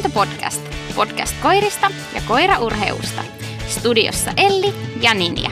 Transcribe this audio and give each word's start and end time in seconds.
Luontopodcast. 0.00 0.62
Podcast 0.94 1.34
koirista 1.42 1.90
ja 2.14 2.20
koiraurheusta. 2.28 3.24
Studiossa 3.68 4.32
Elli 4.36 4.74
ja 5.00 5.14
Ninja. 5.14 5.50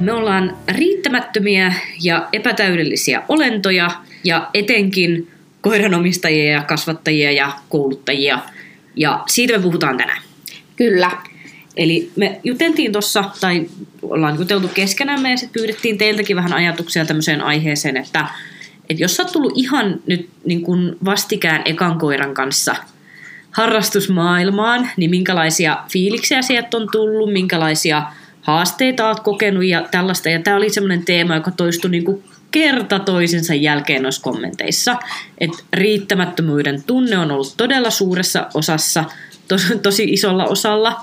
Me 0.00 0.12
ollaan 0.12 0.56
riittämättömiä 0.68 1.74
ja 2.02 2.28
epätäydellisiä 2.32 3.22
olentoja 3.28 3.90
ja 4.24 4.50
etenkin 4.54 5.30
koiranomistajia 5.60 6.52
ja 6.52 6.62
kasvattajia 6.62 7.32
ja 7.32 7.52
kouluttajia. 7.68 8.38
Ja 8.96 9.22
siitä 9.28 9.56
me 9.56 9.62
puhutaan 9.62 9.96
tänään. 9.96 10.22
Kyllä. 10.76 11.10
Eli 11.76 12.10
me 12.16 12.40
juteltiin 12.44 12.92
tuossa, 12.92 13.24
tai 13.40 13.66
ollaan 14.02 14.38
juteltu 14.38 14.68
keskenämme 14.68 15.30
ja 15.30 15.36
sitten 15.36 15.60
pyydettiin 15.60 15.98
teiltäkin 15.98 16.36
vähän 16.36 16.52
ajatuksia 16.52 17.04
tämmöiseen 17.04 17.40
aiheeseen, 17.40 17.96
että, 17.96 18.26
että 18.90 19.02
jos 19.02 19.16
sä 19.16 19.22
oot 19.22 19.32
tullut 19.32 19.52
ihan 19.54 20.00
nyt 20.06 20.28
niin 20.44 20.62
kuin 20.62 20.96
vastikään 21.04 21.62
ekan 21.64 21.98
koiran 21.98 22.34
kanssa 22.34 22.76
harrastusmaailmaan, 23.50 24.90
niin 24.96 25.10
minkälaisia 25.10 25.78
fiiliksiä 25.92 26.42
sieltä 26.42 26.76
on 26.76 26.88
tullut, 26.92 27.32
minkälaisia 27.32 28.02
haasteita 28.42 29.08
oot 29.08 29.20
kokenut 29.20 29.64
ja 29.64 29.88
tällaista. 29.90 30.28
Ja 30.28 30.42
tämä 30.42 30.56
oli 30.56 30.70
semmoinen 30.70 31.04
teema, 31.04 31.34
joka 31.34 31.50
toistui 31.50 31.90
niin 31.90 32.04
kuin 32.04 32.24
kerta 32.50 32.98
toisensa 32.98 33.54
jälkeen 33.54 34.02
noissa 34.02 34.22
kommenteissa, 34.22 34.96
että 35.38 35.58
riittämättömyyden 35.72 36.82
tunne 36.82 37.18
on 37.18 37.30
ollut 37.30 37.54
todella 37.56 37.90
suuressa 37.90 38.46
osassa, 38.54 39.04
tosi, 39.48 39.78
tosi 39.78 40.04
isolla 40.04 40.44
osalla. 40.44 41.00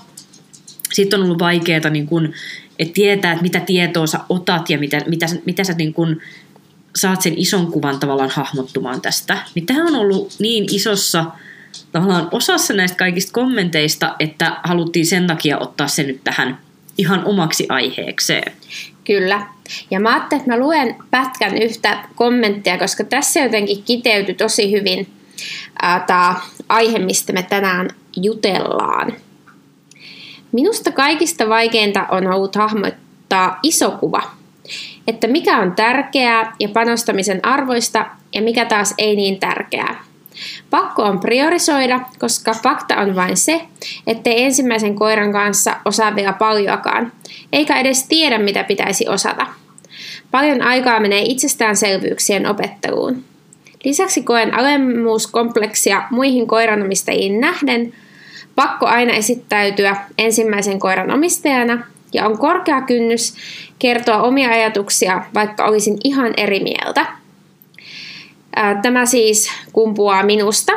Sitten 0.93 1.19
on 1.19 1.25
ollut 1.25 1.39
vaikeaa 1.39 1.89
niin 1.89 2.07
kun, 2.07 2.33
että 2.79 2.93
tietää, 2.93 3.31
että 3.31 3.43
mitä 3.43 3.59
tietoa 3.59 4.07
sä 4.07 4.19
otat 4.29 4.69
ja 4.69 4.79
mitä, 4.79 5.01
mitä, 5.07 5.25
mitä 5.45 5.63
sä 5.63 5.73
niin 5.73 5.93
kun 5.93 6.21
saat 6.95 7.21
sen 7.21 7.37
ison 7.37 7.71
kuvan 7.71 7.99
tavallaan 7.99 8.29
hahmottumaan 8.29 9.01
tästä. 9.01 9.37
Niin 9.55 9.65
tämä 9.65 9.87
on 9.87 9.95
ollut 9.95 10.33
niin 10.39 10.75
isossa 10.75 11.25
tavallaan 11.91 12.27
osassa 12.31 12.73
näistä 12.73 12.97
kaikista 12.97 13.31
kommenteista, 13.31 14.15
että 14.19 14.57
haluttiin 14.63 15.05
sen 15.05 15.27
takia 15.27 15.57
ottaa 15.57 15.87
se 15.87 16.03
nyt 16.03 16.23
tähän 16.23 16.57
ihan 16.97 17.25
omaksi 17.25 17.65
aiheekseen. 17.69 18.51
Kyllä. 19.03 19.47
Ja 19.91 19.99
mä 19.99 20.13
ajattelin, 20.13 20.41
että 20.41 20.51
mä 20.51 20.59
luen 20.59 20.95
pätkän 21.11 21.57
yhtä 21.57 22.07
kommenttia, 22.15 22.77
koska 22.77 23.03
tässä 23.03 23.39
jotenkin 23.39 23.83
kiteytyi 23.83 24.35
tosi 24.35 24.71
hyvin 24.71 25.07
tämä 26.07 26.35
aihe, 26.69 26.99
mistä 26.99 27.33
me 27.33 27.43
tänään 27.43 27.89
jutellaan. 28.17 29.13
Minusta 30.51 30.91
kaikista 30.91 31.49
vaikeinta 31.49 32.05
on 32.11 32.27
ollut 32.27 32.55
hahmottaa 32.55 33.59
iso 33.63 33.91
kuva, 33.91 34.34
että 35.07 35.27
mikä 35.27 35.57
on 35.57 35.71
tärkeää 35.75 36.55
ja 36.59 36.69
panostamisen 36.69 37.45
arvoista 37.45 38.05
ja 38.33 38.41
mikä 38.41 38.65
taas 38.65 38.93
ei 38.97 39.15
niin 39.15 39.39
tärkeää. 39.39 40.03
Pakko 40.69 41.03
on 41.03 41.19
priorisoida, 41.19 41.99
koska 42.19 42.53
fakta 42.63 42.95
on 42.95 43.15
vain 43.15 43.37
se, 43.37 43.61
ettei 44.07 44.43
ensimmäisen 44.43 44.95
koiran 44.95 45.31
kanssa 45.31 45.75
osaa 45.85 46.15
vielä 46.15 46.33
paljoakaan, 46.33 47.11
eikä 47.53 47.79
edes 47.79 48.07
tiedä 48.07 48.37
mitä 48.37 48.63
pitäisi 48.63 49.07
osata. 49.07 49.47
Paljon 50.31 50.61
aikaa 50.61 50.99
menee 50.99 51.21
itsestäänselvyyksien 51.21 52.47
opetteluun. 52.47 53.23
Lisäksi 53.83 54.23
koen 54.23 54.53
alemmuuskompleksia 54.53 56.03
muihin 56.09 56.47
koiranomistajiin 56.47 57.41
nähden, 57.41 57.93
pakko 58.55 58.85
aina 58.85 59.13
esittäytyä 59.13 59.95
ensimmäisen 60.17 60.79
koiran 60.79 61.11
omistajana 61.11 61.85
ja 62.15 62.25
on 62.25 62.37
korkea 62.37 62.81
kynnys 62.81 63.33
kertoa 63.79 64.21
omia 64.21 64.49
ajatuksia, 64.49 65.23
vaikka 65.33 65.65
olisin 65.65 65.97
ihan 66.03 66.33
eri 66.37 66.59
mieltä. 66.59 67.05
Tämä 68.81 69.05
siis 69.05 69.51
kumpuaa 69.73 70.23
minusta, 70.23 70.73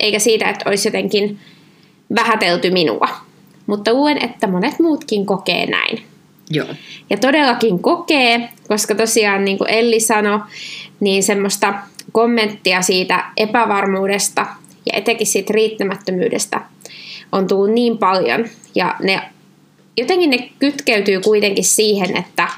eikä 0.00 0.18
siitä, 0.18 0.48
että 0.48 0.68
olisi 0.68 0.88
jotenkin 0.88 1.38
vähätelty 2.14 2.70
minua. 2.70 3.08
Mutta 3.66 3.92
luen, 3.92 4.24
että 4.24 4.46
monet 4.46 4.78
muutkin 4.78 5.26
kokee 5.26 5.66
näin. 5.66 6.02
Joo. 6.50 6.66
Ja 7.10 7.16
todellakin 7.16 7.78
kokee, 7.78 8.48
koska 8.68 8.94
tosiaan 8.94 9.44
niin 9.44 9.58
kuin 9.58 9.70
Elli 9.70 10.00
sanoi, 10.00 10.40
niin 11.00 11.22
semmoista 11.22 11.74
kommenttia 12.12 12.82
siitä 12.82 13.24
epävarmuudesta 13.36 14.46
ja 14.86 14.92
etenkin 14.98 15.26
siitä 15.26 15.52
riittämättömyydestä 15.52 16.60
on 17.32 17.46
tullut 17.46 17.70
niin 17.70 17.98
paljon. 17.98 18.44
Ja 18.74 18.96
ne, 19.02 19.20
jotenkin 19.96 20.30
ne 20.30 20.50
kytkeytyy 20.58 21.20
kuitenkin 21.20 21.64
siihen, 21.64 22.16
että, 22.16 22.48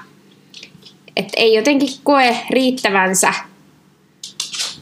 että 1.16 1.32
ei 1.36 1.54
jotenkin 1.54 1.88
koe 2.02 2.36
riittävänsä 2.50 3.34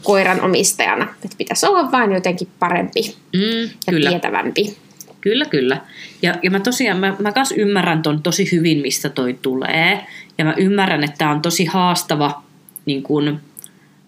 koiran 0.03 0.41
omistajana. 0.41 1.03
Että 1.25 1.37
pitäisi 1.37 1.65
olla 1.65 1.91
vain 1.91 2.11
jotenkin 2.11 2.47
parempi 2.59 3.15
mm, 3.33 3.61
ja 3.87 3.93
kyllä. 3.93 4.09
tietävämpi. 4.09 4.77
Kyllä, 5.21 5.45
kyllä. 5.45 5.81
Ja, 6.21 6.35
ja 6.43 6.51
mä 6.51 6.59
tosiaan, 6.59 6.99
mä, 6.99 7.15
mä 7.19 7.31
kans 7.31 7.51
ymmärrän 7.51 8.01
ton 8.01 8.23
tosi 8.23 8.51
hyvin, 8.51 8.77
mistä 8.77 9.09
toi 9.09 9.39
tulee. 9.41 10.05
Ja 10.37 10.45
mä 10.45 10.53
ymmärrän, 10.57 11.03
että 11.03 11.17
tämä 11.17 11.31
on 11.31 11.41
tosi 11.41 11.65
haastava 11.65 12.43
niin 12.85 13.03
kun, 13.03 13.39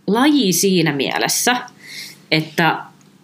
laji 0.08 0.54
siinä 0.54 0.94
mielessä, 0.94 1.58
että 2.32 2.78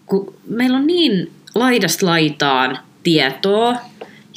kun 0.05 0.33
meillä 0.47 0.77
on 0.77 0.87
niin 0.87 1.31
laidasta 1.55 2.05
laitaan 2.05 2.79
tietoa, 3.03 3.75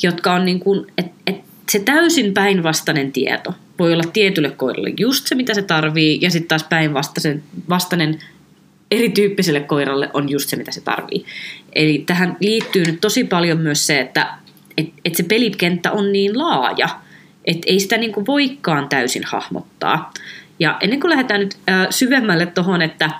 jotka 0.02 0.32
on 0.32 0.44
niin 0.44 0.60
kuin, 0.60 0.86
et, 0.98 1.06
et 1.26 1.36
se 1.70 1.78
täysin 1.78 2.34
päinvastainen 2.34 3.12
tieto 3.12 3.54
voi 3.78 3.92
olla 3.92 4.04
tietylle 4.12 4.50
koiralle 4.50 4.92
just 4.98 5.26
se, 5.26 5.34
mitä 5.34 5.54
se 5.54 5.62
tarvii, 5.62 6.18
ja 6.20 6.30
sitten 6.30 6.48
taas 6.48 6.64
päinvastainen 6.64 7.42
vastainen 7.68 8.18
erityyppiselle 8.90 9.60
koiralle 9.60 10.10
on 10.12 10.28
just 10.28 10.48
se, 10.48 10.56
mitä 10.56 10.70
se 10.70 10.80
tarvii. 10.80 11.24
Eli 11.72 12.02
tähän 12.06 12.36
liittyy 12.40 12.84
nyt 12.84 13.00
tosi 13.00 13.24
paljon 13.24 13.58
myös 13.58 13.86
se, 13.86 14.00
että 14.00 14.34
et, 14.78 14.88
et 15.04 15.14
se 15.14 15.22
pelikenttä 15.22 15.92
on 15.92 16.12
niin 16.12 16.38
laaja, 16.38 16.88
että 17.44 17.66
ei 17.66 17.80
sitä 17.80 17.96
niinku 17.96 18.26
voikaan 18.26 18.88
täysin 18.88 19.24
hahmottaa. 19.24 20.12
Ja 20.58 20.76
ennen 20.80 21.00
kuin 21.00 21.10
lähdetään 21.10 21.40
nyt 21.40 21.56
äh, 21.70 21.86
syvemmälle 21.90 22.46
tuohon, 22.46 22.82
että 22.82 23.10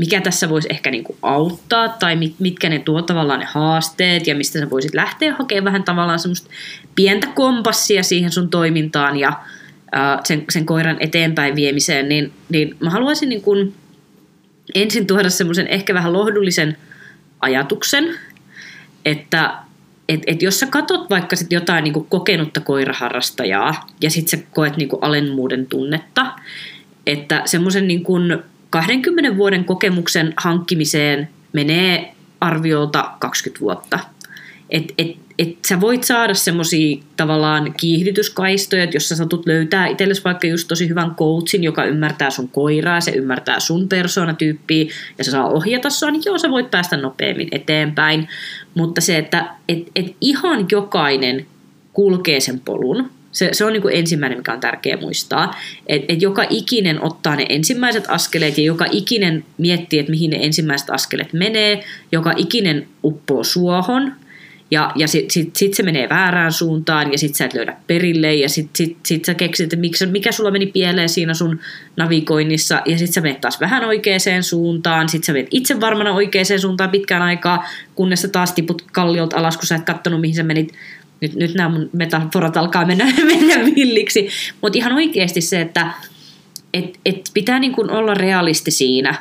mikä 0.00 0.20
tässä 0.20 0.48
voisi 0.48 0.68
ehkä 0.70 0.90
niinku 0.90 1.16
auttaa, 1.22 1.88
tai 1.88 2.16
mit, 2.16 2.34
mitkä 2.38 2.68
ne 2.68 2.78
tuo 2.78 3.02
tavallaan 3.02 3.40
ne 3.40 3.46
haasteet, 3.46 4.26
ja 4.26 4.34
mistä 4.34 4.58
sä 4.58 4.70
voisit 4.70 4.94
lähteä 4.94 5.34
hakemaan 5.34 5.64
vähän 5.64 5.84
tavallaan 5.84 6.18
semmoista 6.18 6.50
pientä 6.94 7.26
kompassia 7.26 8.02
siihen 8.02 8.30
sun 8.30 8.50
toimintaan, 8.50 9.16
ja 9.16 9.28
äh, 9.28 10.20
sen, 10.24 10.44
sen 10.50 10.66
koiran 10.66 10.96
eteenpäin 11.00 11.56
viemiseen, 11.56 12.08
niin, 12.08 12.32
niin 12.48 12.76
mä 12.80 12.90
haluaisin 12.90 13.28
niin 13.28 13.42
kuin 13.42 13.74
ensin 14.74 15.06
tuoda 15.06 15.30
semmoisen 15.30 15.66
ehkä 15.66 15.94
vähän 15.94 16.12
lohdullisen 16.12 16.76
ajatuksen, 17.40 18.14
että 19.04 19.54
et, 20.08 20.22
et 20.26 20.42
jos 20.42 20.60
sä 20.60 20.66
katot 20.66 21.10
vaikka 21.10 21.36
sit 21.36 21.52
jotain 21.52 21.84
niin 21.84 21.94
kuin 21.94 22.06
kokenutta 22.08 22.60
koiraharrastajaa 22.60 23.86
ja 24.00 24.10
sit 24.10 24.28
sä 24.28 24.38
koet 24.50 24.76
niin 24.76 24.88
kuin 24.88 25.02
alenmuuden 25.02 25.66
tunnetta, 25.66 26.32
että 27.06 27.42
semmoisen 27.44 27.88
niin 27.88 28.02
kuin 28.02 28.42
20 28.70 29.36
vuoden 29.36 29.64
kokemuksen 29.64 30.34
hankkimiseen 30.36 31.28
menee 31.52 32.14
arviolta 32.40 33.10
20 33.18 33.60
vuotta. 33.60 33.98
Et, 34.70 34.94
et, 34.98 35.16
et 35.38 35.64
sä 35.68 35.80
voit 35.80 36.04
saada 36.04 36.34
semmoisia 36.34 37.02
tavallaan 37.16 37.74
kiihdytyskaistoja, 37.74 38.84
että 38.84 38.96
jos 38.96 39.08
sä 39.08 39.16
satut 39.16 39.46
löytää 39.46 39.86
itsellesi 39.86 40.24
vaikka 40.24 40.46
just 40.46 40.68
tosi 40.68 40.88
hyvän 40.88 41.14
coachin, 41.14 41.64
joka 41.64 41.84
ymmärtää 41.84 42.30
sun 42.30 42.48
koiraa, 42.48 43.00
se 43.00 43.10
ymmärtää 43.10 43.60
sun 43.60 43.88
persoonatyyppiä 43.88 44.92
ja 45.18 45.24
se 45.24 45.30
saa 45.30 45.48
ohjata 45.48 45.90
sua, 45.90 46.10
niin 46.10 46.22
joo, 46.26 46.38
sä 46.38 46.50
voit 46.50 46.70
päästä 46.70 46.96
nopeammin 46.96 47.48
eteenpäin. 47.52 48.28
Mutta 48.74 49.00
se, 49.00 49.18
että 49.18 49.50
et, 49.68 49.78
et 49.96 50.16
ihan 50.20 50.66
jokainen 50.70 51.46
kulkee 51.92 52.40
sen 52.40 52.60
polun, 52.60 53.10
se, 53.32 53.48
se 53.52 53.64
on 53.64 53.72
niin 53.72 53.82
kuin 53.82 53.96
ensimmäinen, 53.96 54.38
mikä 54.38 54.52
on 54.52 54.60
tärkeää 54.60 55.00
muistaa. 55.00 55.54
Että 55.86 56.12
et 56.12 56.22
joka 56.22 56.44
ikinen 56.50 57.02
ottaa 57.02 57.36
ne 57.36 57.46
ensimmäiset 57.48 58.04
askeleet 58.08 58.58
ja 58.58 58.64
joka 58.64 58.86
ikinen 58.90 59.44
miettii, 59.58 59.98
että 59.98 60.10
mihin 60.10 60.30
ne 60.30 60.38
ensimmäiset 60.40 60.90
askeleet 60.90 61.32
menee. 61.32 61.84
Joka 62.12 62.32
ikinen 62.36 62.88
uppoo 63.04 63.44
suohon 63.44 64.12
ja, 64.70 64.92
ja 64.96 65.08
sitten 65.08 65.30
sit, 65.30 65.56
sit 65.56 65.74
se 65.74 65.82
menee 65.82 66.08
väärään 66.08 66.52
suuntaan 66.52 67.12
ja 67.12 67.18
sitten 67.18 67.36
sä 67.36 67.44
et 67.44 67.54
löydä 67.54 67.76
perille 67.86 68.34
ja 68.34 68.48
sitten 68.48 68.76
sit, 68.76 68.96
sit 69.06 69.24
sä 69.24 69.34
keksit, 69.34 69.64
että 69.64 69.76
mikä, 69.76 70.06
mikä 70.06 70.32
sulla 70.32 70.50
meni 70.50 70.66
pieleen 70.66 71.08
siinä 71.08 71.34
sun 71.34 71.60
navigoinnissa 71.96 72.82
ja 72.84 72.98
sitten 72.98 73.12
sä 73.12 73.20
menet 73.20 73.40
taas 73.40 73.60
vähän 73.60 73.84
oikeaan 73.84 74.42
suuntaan, 74.42 75.08
sitten 75.08 75.26
sä 75.26 75.32
menet 75.32 75.48
itse 75.50 75.80
varmana 75.80 76.12
oikeaan 76.12 76.60
suuntaan 76.60 76.90
pitkään 76.90 77.22
aikaa, 77.22 77.64
kunnes 77.94 78.22
sä 78.22 78.28
taas 78.28 78.52
tiput 78.52 78.82
kalliolta 78.92 79.36
alas, 79.36 79.56
kun 79.56 79.66
sä 79.66 79.74
et 79.74 79.84
kattonut 79.84 80.20
mihin 80.20 80.36
sä 80.36 80.42
menit. 80.42 80.72
Nyt, 81.20 81.34
nyt 81.34 81.54
nämä 81.54 81.68
mun 81.68 81.90
metaforat 81.92 82.56
alkaa 82.56 82.86
mennä, 82.86 83.04
mennä 83.34 83.64
villiksi, 83.76 84.28
mutta 84.62 84.78
ihan 84.78 84.92
oikeasti 84.92 85.40
se, 85.40 85.60
että 85.60 85.90
et, 86.74 86.98
et 87.06 87.30
pitää 87.34 87.58
niin 87.58 87.72
kuin 87.72 87.90
olla 87.90 88.14
realisti 88.14 88.70
siinä, 88.70 89.14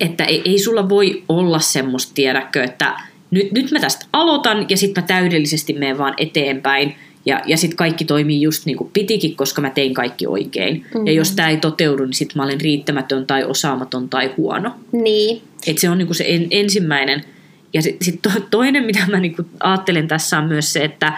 että 0.00 0.24
ei, 0.24 0.42
ei 0.44 0.58
sulla 0.58 0.88
voi 0.88 1.22
olla 1.28 1.58
semmoista, 1.58 2.14
tiedäkö, 2.14 2.64
että 2.64 3.00
nyt, 3.30 3.52
nyt 3.52 3.70
mä 3.70 3.80
tästä 3.80 4.06
aloitan 4.12 4.66
ja 4.68 4.76
sitten 4.76 5.02
mä 5.02 5.06
täydellisesti 5.06 5.72
menen 5.72 5.98
vaan 5.98 6.14
eteenpäin 6.18 6.94
Ja, 7.26 7.42
ja 7.46 7.56
sitten 7.56 7.76
kaikki 7.76 8.04
toimii 8.04 8.42
just 8.42 8.66
niin 8.66 8.76
kuin 8.76 8.90
pitikin, 8.92 9.36
koska 9.36 9.60
mä 9.60 9.70
tein 9.70 9.94
kaikki 9.94 10.26
oikein. 10.26 10.74
Mm-hmm. 10.76 11.06
Ja 11.06 11.12
jos 11.12 11.30
tämä 11.30 11.48
ei 11.48 11.56
toteudu, 11.56 12.04
niin 12.04 12.14
sitten 12.14 12.36
mä 12.36 12.44
olen 12.44 12.60
riittämätön 12.60 13.26
tai 13.26 13.44
osaamaton 13.44 14.08
tai 14.08 14.30
huono. 14.36 14.74
Niin. 14.92 15.42
Et 15.66 15.78
se 15.78 15.90
on 15.90 15.98
niin 15.98 16.06
kuin 16.06 16.16
se 16.16 16.24
en, 16.28 16.46
ensimmäinen. 16.50 17.24
Ja 17.72 17.82
sitten 17.82 18.04
sit 18.04 18.22
to, 18.22 18.30
toinen, 18.50 18.84
mitä 18.84 19.06
mä 19.10 19.20
niin 19.20 19.36
kuin 19.36 19.48
ajattelen 19.60 20.08
tässä 20.08 20.38
on 20.38 20.44
myös 20.44 20.72
se, 20.72 20.84
että 20.84 21.12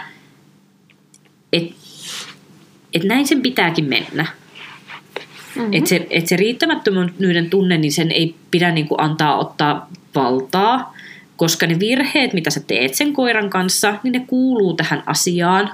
et, 1.52 1.62
et 2.94 3.04
näin 3.04 3.26
sen 3.26 3.42
pitääkin 3.42 3.84
mennä. 3.84 4.26
Mm-hmm. 5.56 5.72
Että 5.72 5.88
se, 5.88 6.06
et 6.10 6.26
se 6.26 6.36
riittämättömyyden 6.36 7.50
tunne, 7.50 7.78
niin 7.78 7.92
sen 7.92 8.10
ei 8.10 8.34
pidä 8.50 8.70
niin 8.70 8.88
kuin 8.88 9.00
antaa 9.00 9.38
ottaa 9.38 9.90
valtaa, 10.14 10.94
koska 11.36 11.66
ne 11.66 11.80
virheet, 11.80 12.32
mitä 12.32 12.50
sä 12.50 12.60
teet 12.60 12.94
sen 12.94 13.12
koiran 13.12 13.50
kanssa, 13.50 13.94
niin 14.02 14.12
ne 14.12 14.24
kuuluu 14.26 14.74
tähän 14.74 15.02
asiaan. 15.06 15.70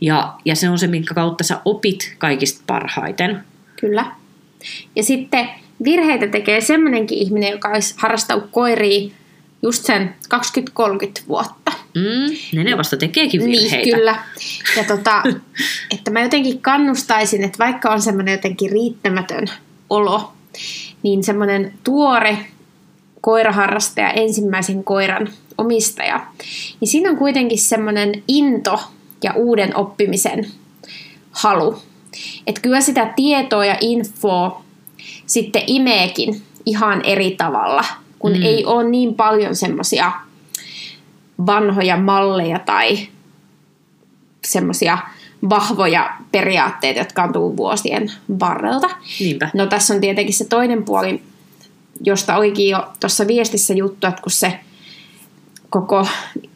Ja, 0.00 0.34
ja 0.44 0.54
se 0.54 0.68
on 0.70 0.78
se, 0.78 0.86
minkä 0.86 1.14
kautta 1.14 1.44
sä 1.44 1.60
opit 1.64 2.14
kaikista 2.18 2.62
parhaiten. 2.66 3.40
Kyllä. 3.80 4.06
Ja 4.96 5.02
sitten 5.02 5.48
virheitä 5.84 6.26
tekee 6.26 6.60
semmoinenkin 6.60 7.18
ihminen, 7.18 7.52
joka 7.52 7.68
olisi 7.68 7.94
harrastanut 7.98 8.48
koiria 8.50 9.10
just 9.62 9.84
sen 9.84 10.14
20-30 10.34 11.22
vuotta. 11.28 11.72
Mm, 11.94 12.36
ne, 12.56 12.64
ne 12.64 12.78
vasta 12.78 12.96
tekeekin 12.96 13.40
Niin, 13.40 13.62
virheitä. 13.62 13.96
kyllä. 13.96 14.18
Ja 14.76 14.84
tota, 14.84 15.22
että 15.94 16.10
mä 16.10 16.20
jotenkin 16.20 16.60
kannustaisin, 16.62 17.44
että 17.44 17.58
vaikka 17.58 17.90
on 17.90 18.02
semmoinen 18.02 18.32
jotenkin 18.32 18.72
riittämätön 18.72 19.46
olo, 19.90 20.32
niin 21.02 21.24
semmoinen 21.24 21.72
tuore 21.84 22.38
koiraharrastaja, 23.20 24.10
ensimmäisen 24.10 24.84
koiran 24.84 25.28
omistaja, 25.58 26.26
niin 26.80 26.88
siinä 26.88 27.10
on 27.10 27.16
kuitenkin 27.16 27.58
semmoinen 27.58 28.22
into 28.28 28.80
ja 29.22 29.32
uuden 29.34 29.76
oppimisen 29.76 30.46
halu. 31.30 31.82
Että 32.46 32.60
kyllä 32.60 32.80
sitä 32.80 33.12
tietoa 33.16 33.64
ja 33.64 33.76
infoa 33.80 34.64
sitten 35.26 35.62
imeekin 35.66 36.42
ihan 36.66 37.02
eri 37.04 37.30
tavalla, 37.30 37.84
kun 38.24 38.32
Mm. 38.32 38.42
ei 38.42 38.64
ole 38.64 38.84
niin 38.84 39.14
paljon 39.14 39.56
semmoisia 39.56 40.12
vanhoja 41.46 41.96
malleja 41.96 42.58
tai 42.58 42.98
semmoisia 44.44 44.98
vahvoja 45.50 46.10
periaatteita, 46.32 47.00
jotka 47.00 47.22
on 47.22 47.32
tullut 47.32 47.56
vuosien 47.56 48.12
varrelta. 48.40 48.90
Niinpä. 49.20 49.50
No 49.54 49.66
tässä 49.66 49.94
on 49.94 50.00
tietenkin 50.00 50.34
se 50.34 50.44
toinen 50.44 50.84
puoli, 50.84 51.22
josta 52.00 52.36
olikin 52.36 52.68
jo 52.68 52.88
tuossa 53.00 53.26
viestissä 53.26 53.74
juttu, 53.74 54.06
että 54.06 54.22
kun 54.22 54.32
se 54.32 54.60
koko 55.70 56.06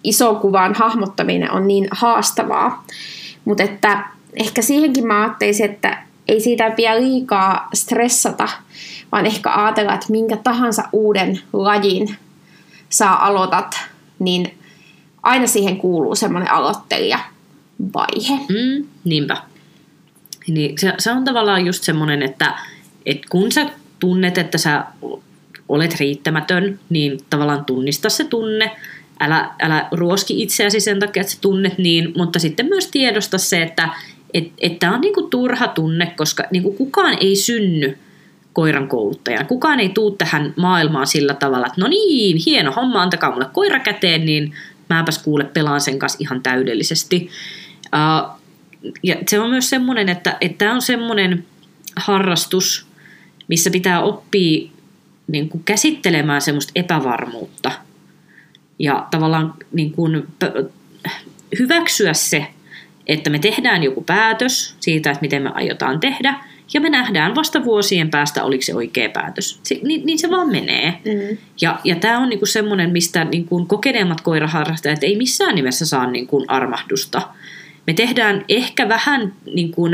iso 0.05 0.35
kuvan 0.35 0.75
hahmottaminen 0.75 1.53
on 1.53 1.69
niin 1.69 1.89
haastavaa. 1.91 2.85
Mutta 3.45 3.63
että 3.63 4.05
ehkä 4.35 4.63
siihenkin 4.63 5.07
mä 5.07 5.23
ajattelisin, 5.23 5.67
että 5.71 6.03
ei 6.29 6.41
siitä 6.41 6.71
pidä 6.71 7.01
liikaa 7.01 7.69
stressata, 7.75 8.49
vaan 9.13 9.27
ehkä 9.27 9.51
ajatella, 9.55 9.95
että 9.95 10.07
minkä 10.11 10.37
tahansa 10.37 10.83
uuden 10.93 11.41
lajin 11.53 12.17
sä 12.91 13.13
aloitat, 13.13 13.81
niin 14.19 14.59
aina 15.23 15.47
siihen 15.47 15.77
kuuluu 15.77 16.15
semmoinen 16.15 16.51
aloittelijavaihe. 16.51 18.35
Mm, 18.49 18.87
niinpä. 19.05 19.37
Niin 20.49 20.79
se, 20.79 20.93
se 20.99 21.13
on 21.13 21.25
tavallaan 21.25 21.67
just 21.67 21.83
semmoinen, 21.83 22.23
että, 22.23 22.59
että 23.07 23.27
kun 23.31 23.53
sä 23.53 23.67
tunnet, 23.99 24.39
että 24.39 24.59
sä 24.59 24.85
olet 25.69 26.01
riittämätön, 26.01 26.81
niin 26.89 27.21
tavallaan 27.31 27.65
tunnista 27.65 28.11
se 28.11 28.25
tunne. 28.25 28.77
Älä, 29.21 29.51
älä 29.63 29.89
ruoski 29.93 30.43
itseäsi 30.43 30.81
sen 30.81 30.99
takia, 30.99 31.21
että 31.21 31.33
sä 31.33 31.41
tunnet 31.41 31.79
niin, 31.79 32.13
mutta 32.17 32.39
sitten 32.39 32.67
myös 32.67 32.87
tiedosta 32.87 33.39
se, 33.39 33.63
että 33.63 33.89
et, 34.35 34.53
et 34.59 34.79
tämä 34.79 34.95
on 34.95 35.01
niinku 35.01 35.23
turha 35.23 35.69
tunne, 35.69 36.13
koska 36.17 36.45
niinku 36.51 36.73
kukaan 36.73 37.17
ei 37.21 37.37
synny 37.37 37.99
koiran 38.53 38.89
kouluttajan. 38.89 39.47
Kukaan 39.47 39.81
ei 39.81 39.89
tuu 39.89 40.11
tähän 40.11 40.55
maailmaan 40.57 41.07
sillä 41.07 41.35
tavalla, 41.35 41.67
että 41.67 41.81
no 41.81 41.89
niin, 41.89 42.37
hieno 42.47 42.73
homma, 42.73 43.03
antakaa 43.03 43.31
mulle 43.31 43.47
koira 43.53 43.81
käteen, 43.81 44.25
niin 44.25 44.55
mäpäs 44.89 45.23
kuule 45.23 45.45
pelaan 45.45 45.81
sen 45.81 45.99
kanssa 45.99 46.19
ihan 46.21 46.43
täydellisesti. 46.43 47.31
Uh, 47.85 48.39
ja 49.03 49.17
se 49.29 49.41
on 49.41 49.51
myös 49.51 49.71
semmoinen, 49.71 50.09
että 50.09 50.39
tämä 50.59 50.75
on 50.75 50.83
semmoinen 50.83 51.45
harrastus, 51.97 52.87
missä 53.49 53.71
pitää 53.71 54.03
oppia 54.03 54.71
niin 55.27 55.49
kuin 55.49 55.65
käsittelemään 55.65 56.41
semmoista 56.43 56.73
epävarmuutta 56.75 57.73
ja 58.79 59.07
tavallaan 59.11 59.55
niin 59.73 59.93
kuin, 59.93 60.27
hyväksyä 61.59 62.15
se, 62.15 62.47
että 63.09 63.31
me 63.31 63.39
tehdään 63.39 63.83
joku 63.83 64.03
päätös 64.03 64.77
siitä, 64.81 65.11
että 65.11 65.23
miten 65.23 65.43
me 65.43 65.51
aiotaan 65.55 66.01
tehdä, 66.01 66.35
ja 66.75 66.81
me 66.81 66.91
nähdään 66.91 67.35
vasta 67.35 67.65
vuosien 67.65 68.11
päästä, 68.11 68.45
oliko 68.45 68.63
se 68.63 68.75
oikea 68.75 69.09
päätös. 69.09 69.61
Se, 69.63 69.81
niin, 69.83 70.07
niin 70.07 70.19
se 70.19 70.31
vaan 70.31 70.51
menee. 70.51 70.91
Mm. 70.91 71.37
Ja, 71.61 71.79
ja 71.85 71.97
tämä 71.97 72.19
on 72.19 72.29
niinku 72.29 72.47
semmoinen, 72.47 72.91
mistä 72.91 73.25
niinku 73.25 73.65
kokeneemmat 73.65 74.21
koiraharrastajat 74.21 75.03
ei 75.03 75.17
missään 75.17 75.55
nimessä 75.55 75.87
saa 75.87 76.11
niinku 76.11 76.45
armahdusta. 76.49 77.23
Me 77.87 77.93
tehdään 77.93 78.45
ehkä 78.49 78.89
vähän 78.89 79.33
niinku, 79.55 79.89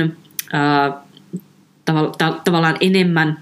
ää, 0.52 0.88
tav- 1.90 2.12
ta- 2.19 2.40
tavallaan 2.44 2.76
enemmän 2.81 3.38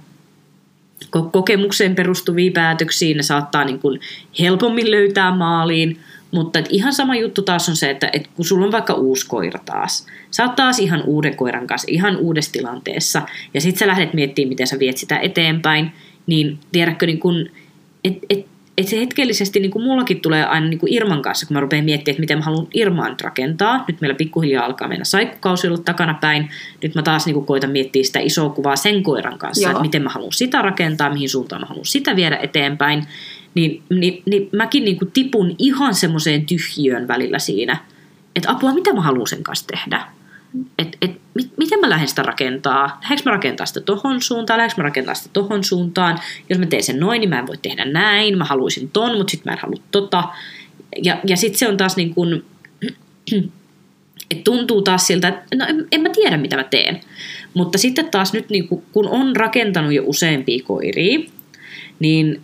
ko- 1.05 1.31
kokemukseen 1.33 1.95
perustuvia 1.95 2.53
päätöksiä, 2.53 3.17
ne 3.17 3.23
saattaa 3.23 3.65
niinku 3.65 3.99
helpommin 4.41 4.91
löytää 4.91 5.37
maaliin, 5.37 6.01
mutta 6.33 6.59
et 6.59 6.67
ihan 6.71 6.93
sama 6.93 7.17
juttu 7.17 7.43
taas 7.43 7.69
on 7.69 7.77
se, 7.77 7.91
että 7.91 8.11
et 8.13 8.29
kun 8.35 8.45
sulla 8.45 8.67
on 8.67 8.73
vaikka 8.73 8.95
uusi 8.95 9.27
koira 9.27 9.61
taas, 9.65 10.07
sä 10.31 10.45
oot 10.45 10.57
taas 10.57 10.79
ihan 10.79 11.03
uuden 11.07 11.37
koiran 11.37 11.67
kanssa, 11.67 11.87
ihan 11.91 12.17
uudessa 12.17 12.53
tilanteessa, 12.53 13.23
ja 13.55 13.61
sit 13.61 13.77
sä 13.77 13.87
lähdet 13.87 14.15
miettimään, 14.15 14.49
miten 14.49 14.67
sä 14.67 14.79
viet 14.79 14.97
sitä 14.97 15.19
eteenpäin, 15.19 15.93
niin 16.27 16.59
tiedätkö, 16.73 17.07
niin 17.07 17.21
kun, 17.21 17.47
et, 18.05 18.19
et, 18.31 18.47
et 18.79 18.89
se 18.89 19.01
hetkellisesti, 19.01 19.61
niin 19.61 19.71
kuin 19.71 19.85
mullakin 19.85 20.21
tulee 20.21 20.45
aina 20.45 20.67
niin 20.67 20.79
kuin 20.79 20.93
Irman 20.93 21.23
kanssa, 21.23 21.47
kun 21.47 21.55
mä 21.55 21.61
rupean 21.61 21.85
miettimään, 21.85 22.15
että 22.15 22.21
miten 22.21 22.39
mä 22.39 22.45
haluan 22.45 22.67
Irmaa 22.75 23.09
nyt 23.09 23.21
rakentaa. 23.21 23.85
Nyt 23.89 24.01
meillä 24.01 24.15
pikkuhiljaa 24.15 24.65
alkaa 24.65 24.89
mennä 24.89 25.05
saikkukausi 25.05 25.67
olla 25.67 25.79
takana 25.79 26.15
päin. 26.15 26.51
Nyt 26.83 26.95
mä 26.95 27.03
taas 27.03 27.27
niin 27.27 27.35
kuin 27.35 27.47
koitan 27.47 27.71
miettiä 27.71 28.05
sitä 28.05 28.21
isoa 28.21 28.51
kuvaa 28.51 28.77
sen 28.77 29.03
koiran 29.03 29.39
kanssa, 29.39 29.63
Joo. 29.63 29.71
että 29.71 29.83
miten 29.83 30.03
mä 30.03 30.09
haluan 30.09 30.33
sitä 30.33 30.63
rakentaa, 30.63 31.13
mihin 31.13 31.29
suuntaan 31.29 31.63
mä 31.63 31.67
haluan 31.67 31.85
sitä 31.85 32.17
viedä 32.17 32.37
eteenpäin. 32.37 33.07
Niin, 33.55 33.83
niin, 33.91 34.23
niin 34.27 34.49
mäkin 34.53 34.85
niin 34.85 34.99
kuin 34.99 35.11
tipun 35.11 35.55
ihan 35.59 35.95
semmoiseen 35.95 36.47
tyhjiöön 36.47 37.09
välillä 37.09 37.39
siinä, 37.39 37.77
että 38.37 38.51
apua, 38.51 38.75
mitä 38.75 38.93
mä 38.93 39.01
haluan 39.01 39.27
sen 39.27 39.43
kanssa 39.43 39.67
tehdä. 39.67 40.07
Et, 40.79 40.97
et, 41.03 41.11
mit, 41.35 41.51
miten 41.57 41.81
mä 41.81 41.91
lähden 41.91 42.09
sitä 42.09 42.23
rakentaa? 42.23 42.99
Lähdenkö 43.03 43.23
mä 43.25 43.31
rakentaa 43.31 43.67
sitä 43.67 43.81
tohon 43.81 44.23
suuntaan? 44.23 44.59
Lähdenkö 44.59 44.83
mä 44.83 44.85
rakentaa 44.85 45.15
sitä 45.15 45.31
tohon 45.33 45.65
suuntaan? 45.65 46.19
Jos 46.49 46.59
mä 46.59 46.67
teen 46.67 46.83
sen 46.83 47.01
noin, 47.01 47.21
niin 47.21 47.29
mä 47.29 47.39
en 47.39 47.47
voi 47.47 47.57
tehdä 47.63 47.85
näin. 47.85 48.39
Mä 48.39 48.45
haluaisin 48.45 48.91
ton, 48.91 49.17
mutta 49.17 49.31
sitten 49.31 49.51
mä 49.51 49.55
en 49.55 49.63
halua 49.63 49.83
tota. 49.91 50.25
Ja, 51.03 51.21
ja 51.27 51.37
sitten 51.37 51.59
se 51.59 51.69
on 51.69 51.77
taas 51.77 51.97
niin 51.97 52.15
kuin, 52.15 52.45
että 54.31 54.45
tuntuu 54.45 54.83
taas 54.83 55.07
siltä, 55.07 55.29
että 55.29 55.57
no 55.57 55.67
en, 55.69 55.87
en 55.93 56.01
mä 56.01 56.09
tiedä 56.09 56.37
mitä 56.37 56.57
mä 56.57 56.65
teen. 56.65 57.01
Mutta 57.55 57.79
sitten 57.79 58.11
taas 58.11 58.33
nyt 58.33 58.51
niin 58.51 58.69
kun 58.69 59.09
on 59.09 59.37
rakentanut 59.37 59.93
jo 59.93 60.03
useampia 60.07 60.65
koiria, 60.65 61.21
niin 61.99 62.41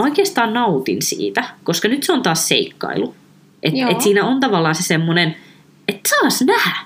mä 0.00 0.04
oikeastaan 0.04 0.54
nautin 0.54 1.02
siitä, 1.02 1.44
koska 1.64 1.88
nyt 1.88 2.02
se 2.02 2.12
on 2.12 2.22
taas 2.22 2.48
seikkailu. 2.48 3.14
Et, 3.62 3.76
Joo. 3.76 3.90
et 3.90 4.00
siinä 4.00 4.24
on 4.24 4.40
tavallaan 4.40 4.74
se 4.74 4.82
semmoinen, 4.82 5.36
että 5.88 6.08
saas 6.08 6.42
nähdä. 6.42 6.76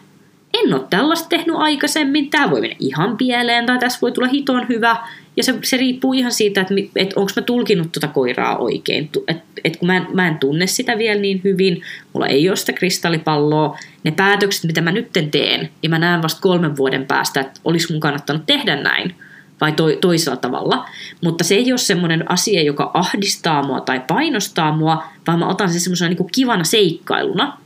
En 0.55 0.75
ole 0.75 0.83
tällaista 0.91 1.29
tehnyt 1.29 1.57
aikaisemmin, 1.57 2.31
tämä 2.31 2.51
voi 2.51 2.61
mennä 2.61 2.77
ihan 2.81 3.17
pieleen 3.17 3.67
tai 3.67 3.79
tässä 3.79 3.99
voi 4.03 4.13
tulla 4.13 4.29
hiton 4.29 4.69
hyvä. 4.69 4.97
Ja 5.37 5.43
se, 5.43 5.55
se 5.63 5.77
riippuu 5.77 6.13
ihan 6.13 6.33
siitä, 6.33 6.61
että 6.61 6.75
et 6.97 7.13
onko 7.17 7.31
mä 7.37 7.43
tulkinut 7.43 7.93
tuota 7.93 8.09
koiraa 8.09 8.57
oikein. 8.57 9.11
Että 9.29 9.45
et 9.65 9.77
kun 9.77 9.87
mä 9.87 9.97
en, 9.97 10.07
mä 10.13 10.29
en 10.29 10.39
tunne 10.39 10.67
sitä 10.67 10.99
vielä 10.99 11.21
niin 11.21 11.41
hyvin, 11.45 11.83
mulla 12.13 12.27
ei 12.27 12.49
ole 12.49 12.57
sitä 12.57 12.73
kristallipalloa, 12.73 13.79
ne 14.05 14.11
päätökset, 14.11 14.65
mitä 14.65 14.81
mä 14.81 14.93
nyt 14.93 15.09
teen, 15.31 15.69
niin 15.83 15.91
mä 15.91 15.99
näen 15.99 16.23
vasta 16.23 16.41
kolmen 16.41 16.77
vuoden 16.77 17.07
päästä, 17.07 17.41
että 17.41 17.61
olisi 17.65 17.93
mun 17.93 18.01
kannattanut 18.01 18.47
tehdä 18.47 18.77
näin 18.77 19.15
vai 19.61 19.73
to, 19.73 19.85
toisella 20.01 20.37
tavalla. 20.37 20.89
Mutta 21.21 21.45
se 21.45 21.55
ei 21.55 21.73
ole 21.73 21.79
semmoinen 21.79 22.31
asia, 22.31 22.63
joka 22.63 22.91
ahdistaa 22.95 23.67
mua 23.67 23.81
tai 23.81 24.01
painostaa 24.09 24.77
mua, 24.77 25.05
vaan 25.27 25.39
mä 25.39 25.49
otan 25.49 25.71
sen 25.71 25.81
semmoisena 25.81 26.09
niin 26.09 26.31
kivana 26.33 26.65
seikkailuna. 26.65 27.59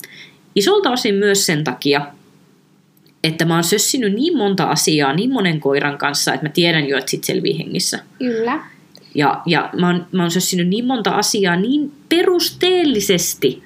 Isolta 0.55 0.91
osin 0.91 1.15
myös 1.15 1.47
sen 1.47 1.65
takia, 1.65 2.07
että 3.25 3.45
mä 3.45 3.55
oon 3.55 3.65
sössinyt 3.65 4.13
niin 4.13 4.37
monta 4.37 4.65
asiaa 4.65 5.13
niin 5.13 5.33
monen 5.33 5.61
koiran 5.61 5.99
kanssa, 5.99 6.35
että 6.35 6.47
mä 6.47 6.53
tiedän 6.53 6.89
jo, 6.89 6.99
että 6.99 7.11
sit 7.11 7.25
selvii 7.25 7.59
hengissä. 7.59 7.99
Kyllä. 8.19 8.61
Ja, 9.15 9.43
ja 9.47 9.71
mä, 9.81 9.87
oon, 9.87 10.07
mä 10.13 10.23
oon 10.23 10.31
sössinyt 10.31 10.69
niin 10.69 10.85
monta 10.87 11.11
asiaa 11.11 11.57
niin 11.57 11.93
perusteellisesti, 12.09 13.63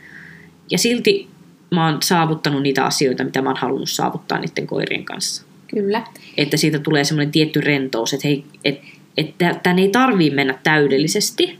ja 0.70 0.78
silti 0.78 1.28
mä 1.70 1.86
oon 1.86 1.98
saavuttanut 2.02 2.62
niitä 2.62 2.84
asioita, 2.84 3.24
mitä 3.24 3.42
mä 3.42 3.50
oon 3.50 3.58
halunnut 3.60 3.90
saavuttaa 3.90 4.38
niiden 4.38 4.66
koirien 4.66 5.04
kanssa. 5.04 5.44
Kyllä. 5.74 6.02
Että 6.36 6.56
siitä 6.56 6.78
tulee 6.78 7.04
semmoinen 7.04 7.32
tietty 7.32 7.60
rentous, 7.60 8.14
että 8.14 8.28
hei, 8.28 8.44
et, 8.64 8.80
että 9.16 9.60
tämän 9.62 9.78
ei 9.78 9.88
tarvii 9.88 10.30
mennä 10.30 10.58
täydellisesti. 10.62 11.58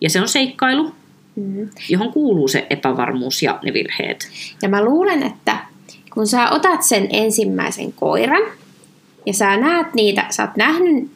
Ja 0.00 0.10
se 0.10 0.20
on 0.20 0.28
seikkailu, 0.28 0.92
Mm. 1.36 1.68
johon 1.88 2.12
kuuluu 2.12 2.48
se 2.48 2.66
epävarmuus 2.70 3.42
ja 3.42 3.58
ne 3.64 3.72
virheet. 3.72 4.28
Ja 4.62 4.68
mä 4.68 4.84
luulen, 4.84 5.22
että 5.22 5.56
kun 6.14 6.26
sä 6.26 6.50
otat 6.50 6.82
sen 6.82 7.08
ensimmäisen 7.10 7.92
koiran 7.92 8.42
ja 9.26 9.32
sä 9.32 9.56
näet 9.56 9.94
niitä, 9.94 10.26
sä 10.30 10.42
oot 10.42 10.56
nähnyt 10.56 11.10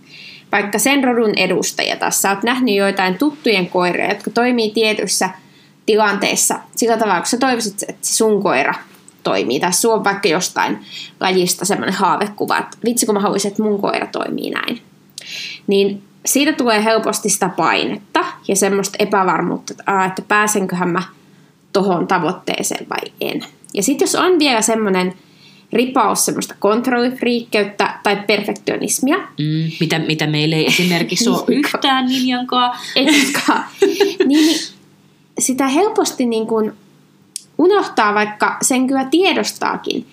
vaikka 0.52 0.78
sen 0.78 1.04
rodun 1.04 1.32
edustajia 1.36 1.96
tai 1.96 2.12
sä 2.12 2.30
oot 2.30 2.42
nähnyt 2.42 2.74
joitain 2.74 3.18
tuttujen 3.18 3.66
koiria, 3.66 4.08
jotka 4.08 4.30
toimii 4.30 4.70
tietyissä 4.70 5.30
tilanteissa 5.86 6.60
sillä 6.76 6.96
tavalla, 6.96 7.20
kun 7.20 7.26
sä 7.26 7.38
toivoisit, 7.38 7.82
että 7.88 8.06
sun 8.06 8.42
koira 8.42 8.74
toimii, 9.22 9.60
tai 9.60 9.72
sulla 9.72 9.94
on 9.94 10.04
vaikka 10.04 10.28
jostain 10.28 10.78
lajista 11.20 11.64
semmoinen 11.64 11.94
haavekuva, 11.94 12.58
että 12.58 12.78
vitsi 12.84 13.06
kun 13.06 13.14
mä 13.14 13.20
haluaisin, 13.20 13.50
että 13.50 13.62
mun 13.62 13.80
koira 13.80 14.06
toimii 14.06 14.50
näin. 14.50 14.80
Niin 15.66 16.02
siitä 16.26 16.52
tulee 16.52 16.84
helposti 16.84 17.28
sitä 17.28 17.48
painetta 17.48 18.24
ja 18.48 18.56
semmoista 18.56 18.96
epävarmuutta, 18.98 19.72
että, 19.72 19.84
aa, 19.86 20.04
että 20.04 20.22
pääsenköhän 20.28 20.88
mä 20.88 21.02
tohon 21.72 22.06
tavoitteeseen 22.06 22.86
vai 22.88 23.12
en. 23.20 23.44
Ja 23.74 23.82
sitten 23.82 24.06
jos 24.06 24.14
on 24.14 24.38
vielä 24.38 24.62
semmoinen 24.62 25.14
ripaus 25.72 26.24
semmoista 26.24 26.54
kontrollifriikkeyttä 26.58 27.98
tai 28.02 28.16
perfektionismia. 28.26 29.16
Mm, 29.16 29.70
mitä, 29.80 29.98
mitä 29.98 30.26
meillä 30.26 30.56
ei 30.56 30.66
esimerkiksi 30.66 31.28
ole 31.28 31.44
yhtään 31.58 32.06
Ninjankaan. 32.06 32.78
Eikä. 32.96 33.12
niin, 34.26 34.28
niin 34.28 34.60
sitä 35.38 35.68
helposti 35.68 36.26
niin 36.26 36.46
kuin 36.46 36.72
unohtaa, 37.62 38.14
vaikka 38.14 38.56
sen 38.62 38.86
kyllä 38.86 39.04
tiedostaakin, 39.04 40.06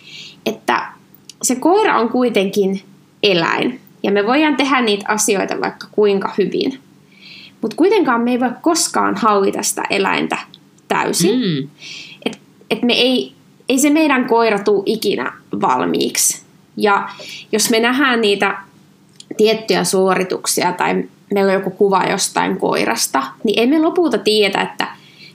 että 0.45 0.85
se 1.41 1.55
koira 1.55 1.99
on 1.99 2.09
kuitenkin 2.09 2.81
eläin. 3.23 3.79
Ja 4.03 4.11
me 4.11 4.25
voidaan 4.25 4.55
tehdä 4.55 4.81
niitä 4.81 5.05
asioita 5.07 5.61
vaikka 5.61 5.87
kuinka 5.91 6.33
hyvin. 6.37 6.79
Mutta 7.61 7.75
kuitenkaan 7.75 8.21
me 8.21 8.31
ei 8.31 8.39
voi 8.39 8.51
koskaan 8.61 9.15
hallita 9.15 9.63
sitä 9.63 9.83
eläintä 9.89 10.37
täysin. 10.87 11.39
Mm. 11.39 11.69
Et, 12.25 12.39
et 12.69 12.83
me 12.83 12.93
ei, 12.93 13.33
ei 13.69 13.79
se 13.79 13.89
meidän 13.89 14.25
koira 14.25 14.59
tule 14.59 14.83
ikinä 14.85 15.33
valmiiksi. 15.61 16.41
Ja 16.77 17.09
jos 17.51 17.69
me 17.69 17.79
nähdään 17.79 18.21
niitä 18.21 18.57
tiettyjä 19.37 19.83
suorituksia 19.83 20.71
tai 20.71 21.03
meillä 21.33 21.49
on 21.49 21.53
joku 21.53 21.69
kuva 21.69 22.03
jostain 22.03 22.57
koirasta, 22.57 23.23
niin 23.43 23.59
emme 23.59 23.79
lopulta 23.79 24.17
tiedä, 24.17 24.61
että 24.61 24.87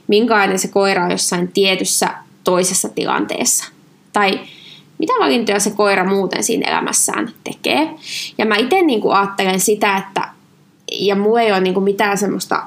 minkälainen 0.07 0.59
se 0.59 0.67
koira 0.67 1.03
on 1.03 1.11
jossain 1.11 1.47
tietyssä 1.51 2.09
toisessa 2.43 2.89
tilanteessa. 2.89 3.65
Tai 4.13 4.39
mitä 4.97 5.13
valintoja 5.19 5.59
se 5.59 5.69
koira 5.69 6.05
muuten 6.05 6.43
siinä 6.43 6.71
elämässään 6.71 7.33
tekee. 7.43 7.89
Ja 8.37 8.45
mä 8.45 8.55
itse 8.55 8.81
niin 8.81 9.01
ajattelen 9.11 9.59
sitä, 9.59 9.97
että 9.97 10.29
ja 10.91 11.15
mulla 11.15 11.41
ei 11.41 11.51
ole 11.51 11.59
niin 11.59 11.73
kuin 11.73 11.83
mitään 11.83 12.17
semmoista 12.17 12.63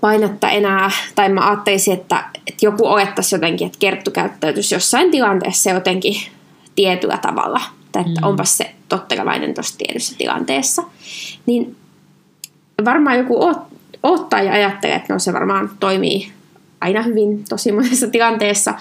painetta 0.00 0.48
enää, 0.48 0.90
tai 1.14 1.28
mä 1.28 1.48
ajattelisin, 1.48 1.94
että, 1.94 2.24
että 2.46 2.66
joku 2.66 2.86
olettaisi 2.86 3.34
jotenkin, 3.34 3.66
että 3.66 3.78
Kerttu 3.78 4.10
käyttäytyisi 4.10 4.74
jossain 4.74 5.10
tilanteessa 5.10 5.70
jotenkin 5.70 6.16
tietyllä 6.76 7.18
tavalla, 7.18 7.60
tai 7.92 8.02
että 8.06 8.20
mm. 8.20 8.26
onpas 8.26 8.58
se 8.58 8.74
tottelevainen 8.88 9.54
tuossa 9.54 9.78
tietyssä 9.78 10.14
tilanteessa, 10.18 10.82
niin 11.46 11.76
varmaan 12.84 13.18
joku 13.18 13.44
ottaa 14.02 14.42
ja 14.42 14.52
ajattelee, 14.52 14.96
että 14.96 15.12
no 15.12 15.18
se 15.18 15.32
varmaan 15.32 15.70
toimii 15.80 16.32
aina 16.80 17.02
hyvin 17.02 17.44
tosi 17.48 17.72
monessa 17.72 18.08
tilanteessa, 18.08 18.74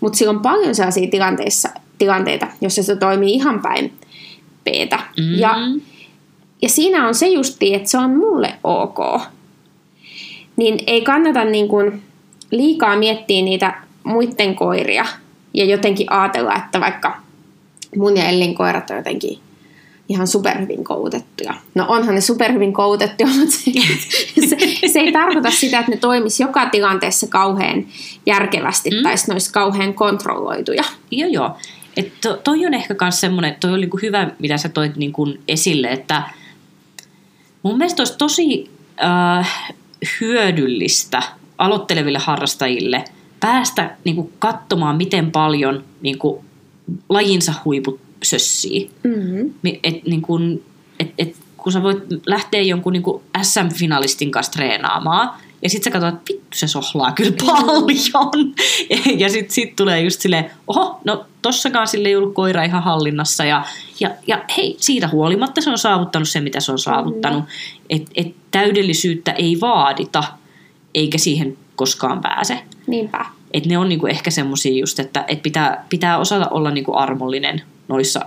mutta 0.00 0.18
sillä 0.18 0.30
on 0.30 0.40
paljon 0.40 0.74
sellaisia 0.74 1.10
tilanteissa, 1.10 1.68
tilanteita, 1.98 2.46
joissa 2.60 2.82
se 2.82 2.96
toimii 2.96 3.34
ihan 3.34 3.62
päin 3.62 3.92
peetä. 4.64 4.96
Mm-hmm. 4.96 5.38
Ja, 5.38 5.56
ja 6.62 6.68
siinä 6.68 7.08
on 7.08 7.14
se 7.14 7.28
justi, 7.28 7.74
että 7.74 7.90
se 7.90 7.98
on 7.98 8.10
mulle 8.10 8.54
ok. 8.64 8.98
Niin 10.56 10.78
ei 10.86 11.00
kannata 11.02 11.44
niin 11.44 11.68
kuin 11.68 12.02
liikaa 12.50 12.96
miettiä 12.96 13.42
niitä 13.42 13.74
muiden 14.04 14.54
koiria 14.54 15.06
ja 15.54 15.64
jotenkin 15.64 16.12
ajatella, 16.12 16.56
että 16.56 16.80
vaikka 16.80 17.16
mun 17.96 18.16
ja 18.16 18.28
Ellin 18.28 18.54
koirat 18.54 18.90
on 18.90 18.96
jotenkin 18.96 19.38
ihan 20.10 20.26
superhyvin 20.26 20.84
koulutettuja. 20.84 21.54
No 21.74 21.84
onhan 21.88 22.14
ne 22.14 22.20
superhyvin 22.20 22.72
koulutettuja, 22.72 23.28
mutta 23.38 23.54
se, 23.54 23.70
se, 24.48 24.88
se 24.92 24.98
ei 24.98 25.12
tarkoita 25.12 25.50
sitä, 25.50 25.78
että 25.78 25.90
ne 25.90 25.96
toimis 25.96 26.40
joka 26.40 26.66
tilanteessa 26.66 27.26
kauhean 27.26 27.86
järkevästi 28.26 28.90
mm. 28.90 29.02
tai 29.02 29.14
ne 29.28 29.32
olisi 29.32 29.52
kauhean 29.52 29.94
kontrolloituja. 29.94 30.84
Joo, 31.10 31.28
joo. 31.28 31.56
Et 31.96 32.12
to, 32.20 32.36
toi 32.36 32.66
on 32.66 32.74
ehkä 32.74 32.94
myös 33.00 33.20
semmoinen, 33.20 33.56
toi 33.60 33.70
oli 33.70 33.80
niinku 33.80 33.98
hyvä, 34.02 34.30
mitä 34.38 34.56
sä 34.56 34.68
toit 34.68 34.96
niinku 34.96 35.34
esille, 35.48 35.88
että 35.88 36.22
mun 37.62 37.78
mielestä 37.78 38.00
olisi 38.00 38.18
tosi 38.18 38.70
äh, 39.02 39.72
hyödyllistä 40.20 41.22
aloitteleville 41.58 42.18
harrastajille 42.18 43.04
päästä 43.40 43.96
niinku 44.04 44.32
katsomaan, 44.38 44.96
miten 44.96 45.30
paljon 45.30 45.84
niinku, 46.00 46.44
lajinsa 47.08 47.54
huiput 47.64 48.00
sössii. 48.22 48.90
Mm-hmm. 49.04 49.54
Et, 49.82 50.06
niin 50.06 50.22
kun, 50.22 50.62
et, 51.00 51.14
et, 51.18 51.36
kun 51.56 51.72
sä 51.72 51.82
voit 51.82 51.98
lähteä 52.26 52.62
jonkun 52.62 52.92
niin 52.92 53.02
SM-finalistin 53.42 54.30
kanssa 54.30 54.52
treenaamaan, 54.52 55.30
ja 55.62 55.68
sit 55.68 55.82
sä 55.82 55.90
katsot, 55.90 56.14
että 56.14 56.32
vittu 56.32 56.46
se 56.58 56.66
sohlaa 56.66 57.12
kyllä 57.12 57.36
paljon. 57.46 58.54
Ja 59.20 59.28
sit, 59.28 59.50
sit 59.50 59.76
tulee 59.76 60.00
just 60.00 60.20
silleen, 60.20 60.50
oho, 60.66 61.00
no 61.04 61.26
tossakaan 61.42 61.86
sille 61.86 62.08
ei 62.08 62.16
ollut 62.16 62.34
koira 62.34 62.64
ihan 62.64 62.82
hallinnassa. 62.82 63.44
Ja, 63.44 63.64
ja, 64.00 64.10
ja 64.26 64.44
hei, 64.56 64.76
siitä 64.78 65.08
huolimatta 65.08 65.60
se 65.60 65.70
on 65.70 65.78
saavuttanut 65.78 66.28
se, 66.28 66.40
mitä 66.40 66.60
se 66.60 66.72
on 66.72 66.78
saavuttanut. 66.78 67.40
Mm. 67.40 67.50
Että 67.90 68.10
et 68.14 68.34
täydellisyyttä 68.50 69.32
ei 69.32 69.58
vaadita, 69.60 70.24
eikä 70.94 71.18
siihen 71.18 71.58
koskaan 71.76 72.20
pääse. 72.20 72.60
Niinpä. 72.86 73.24
Et 73.52 73.66
ne 73.66 73.78
on 73.78 73.88
niinku 73.88 74.06
ehkä 74.06 74.30
semmoisia 74.30 74.78
just, 74.78 74.98
että 74.98 75.24
et 75.28 75.42
pitää, 75.42 75.86
pitää 75.88 76.18
osata 76.18 76.48
olla 76.48 76.70
niinku 76.70 76.96
armollinen 76.96 77.62
noissa 77.90 78.20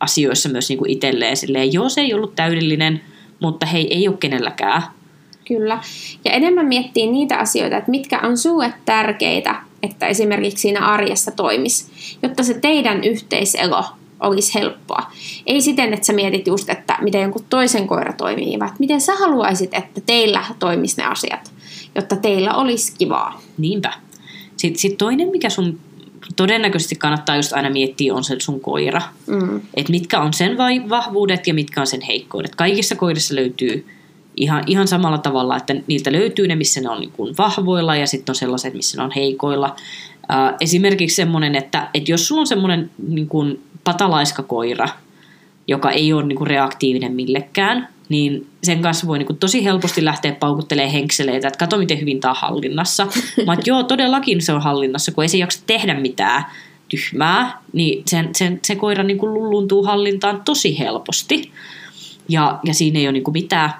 asioissa 0.00 0.48
myös 0.48 0.68
niin 0.68 0.78
kuin 0.78 0.90
itselleen. 0.90 1.36
Silleen, 1.36 1.72
joo, 1.72 1.88
se 1.88 2.00
ei 2.00 2.14
ollut 2.14 2.34
täydellinen, 2.34 3.00
mutta 3.40 3.66
hei, 3.66 3.94
ei 3.94 4.08
ole 4.08 4.16
kenelläkään. 4.16 4.82
Kyllä. 5.48 5.80
Ja 6.24 6.30
enemmän 6.30 6.66
miettii 6.66 7.06
niitä 7.06 7.38
asioita, 7.38 7.76
että 7.76 7.90
mitkä 7.90 8.20
on 8.20 8.38
sulle 8.38 8.74
tärkeitä, 8.84 9.56
että 9.82 10.06
esimerkiksi 10.06 10.62
siinä 10.62 10.86
arjessa 10.86 11.30
toimisi, 11.30 11.86
jotta 12.22 12.42
se 12.42 12.54
teidän 12.54 13.04
yhteiselo 13.04 13.84
olisi 14.20 14.54
helppoa. 14.54 15.12
Ei 15.46 15.60
siten, 15.60 15.92
että 15.92 16.06
sä 16.06 16.12
mietit 16.12 16.46
just, 16.46 16.70
että 16.70 16.98
miten 17.00 17.22
jonkun 17.22 17.44
toisen 17.50 17.86
koira 17.86 18.12
toimii, 18.12 18.58
vaan 18.58 18.76
miten 18.78 19.00
sä 19.00 19.14
haluaisit, 19.14 19.74
että 19.74 20.00
teillä 20.00 20.44
toimisi 20.58 20.96
ne 20.96 21.04
asiat, 21.04 21.52
jotta 21.94 22.16
teillä 22.16 22.54
olisi 22.54 22.94
kivaa. 22.98 23.40
Niinpä. 23.58 23.92
Sitten 24.56 24.80
sit 24.80 24.98
toinen, 24.98 25.28
mikä 25.28 25.50
sun 25.50 25.80
todennäköisesti 26.36 26.96
kannattaa 26.96 27.36
just 27.36 27.52
aina 27.52 27.70
miettiä, 27.70 28.14
on 28.14 28.24
se 28.24 28.36
sun 28.38 28.60
koira. 28.60 29.02
Mm. 29.26 29.60
Että 29.74 29.90
mitkä 29.90 30.20
on 30.20 30.32
sen 30.32 30.58
vahvuudet 30.88 31.46
ja 31.46 31.54
mitkä 31.54 31.80
on 31.80 31.86
sen 31.86 32.00
heikkoudet. 32.00 32.54
Kaikissa 32.54 32.96
koirissa 32.96 33.34
löytyy 33.34 33.86
ihan, 34.36 34.64
ihan 34.66 34.88
samalla 34.88 35.18
tavalla, 35.18 35.56
että 35.56 35.74
niiltä 35.86 36.12
löytyy 36.12 36.48
ne, 36.48 36.54
missä 36.56 36.80
ne 36.80 36.88
on 36.88 37.00
niin 37.00 37.12
kuin 37.12 37.34
vahvoilla 37.38 37.96
ja 37.96 38.06
sitten 38.06 38.32
on 38.32 38.36
sellaiset, 38.36 38.74
missä 38.74 38.96
ne 38.96 39.04
on 39.04 39.12
heikoilla. 39.16 39.76
Äh, 40.32 40.54
esimerkiksi 40.60 41.16
semmoinen, 41.16 41.54
että, 41.54 41.88
että 41.94 42.12
jos 42.12 42.28
sulla 42.28 42.40
on 42.40 42.46
semmoinen 42.46 42.90
niin 43.08 43.28
kuin 43.28 43.62
patalaiska 43.84 44.42
koira, 44.42 44.88
joka 45.68 45.90
ei 45.90 46.12
ole 46.12 46.26
niin 46.26 46.38
kuin 46.38 46.46
reaktiivinen 46.46 47.12
millekään, 47.12 47.88
niin 48.08 48.46
sen 48.62 48.82
kanssa 48.82 49.06
voi 49.06 49.18
niin 49.18 49.36
tosi 49.36 49.64
helposti 49.64 50.04
lähteä 50.04 50.32
paukuttelemaan 50.32 50.92
henkseleitä, 50.92 51.48
että 51.48 51.58
kato 51.58 51.78
miten 51.78 52.00
hyvin 52.00 52.20
tämä 52.20 52.30
on 52.32 52.36
hallinnassa. 52.40 53.06
Mä 53.46 53.56
joo, 53.66 53.82
todellakin 53.82 54.42
se 54.42 54.52
on 54.52 54.62
hallinnassa, 54.62 55.12
kun 55.12 55.24
ei 55.24 55.28
se 55.28 55.36
jaksa 55.36 55.62
tehdä 55.66 55.94
mitään 55.94 56.44
tyhmää, 56.88 57.58
niin 57.72 58.02
sen, 58.06 58.34
sen, 58.34 58.60
se 58.62 58.76
koira 58.76 59.02
niin 59.02 59.18
kuin 59.18 59.34
lulluntuu 59.34 59.84
hallintaan 59.84 60.42
tosi 60.44 60.78
helposti. 60.78 61.52
Ja, 62.28 62.58
ja 62.64 62.74
siinä 62.74 62.98
ei 62.98 63.06
ole 63.06 63.12
niin 63.12 63.24
mitään. 63.32 63.72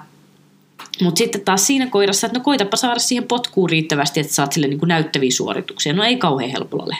Mutta 1.01 1.17
sitten 1.17 1.41
taas 1.41 1.67
siinä 1.67 1.87
koirassa, 1.87 2.27
että 2.27 2.39
no 2.39 2.43
koitapa 2.43 2.77
saada 2.77 2.99
siihen 2.99 3.27
potkuun 3.27 3.69
riittävästi, 3.69 4.19
että 4.19 4.33
saat 4.33 4.53
sille 4.53 4.67
niin 4.67 4.79
kuin 4.79 4.87
näyttäviä 4.87 5.31
suorituksia. 5.31 5.93
No 5.93 6.03
ei 6.03 6.17
kauhean 6.17 6.51
helpolla 6.51 6.83
ole. 6.83 6.97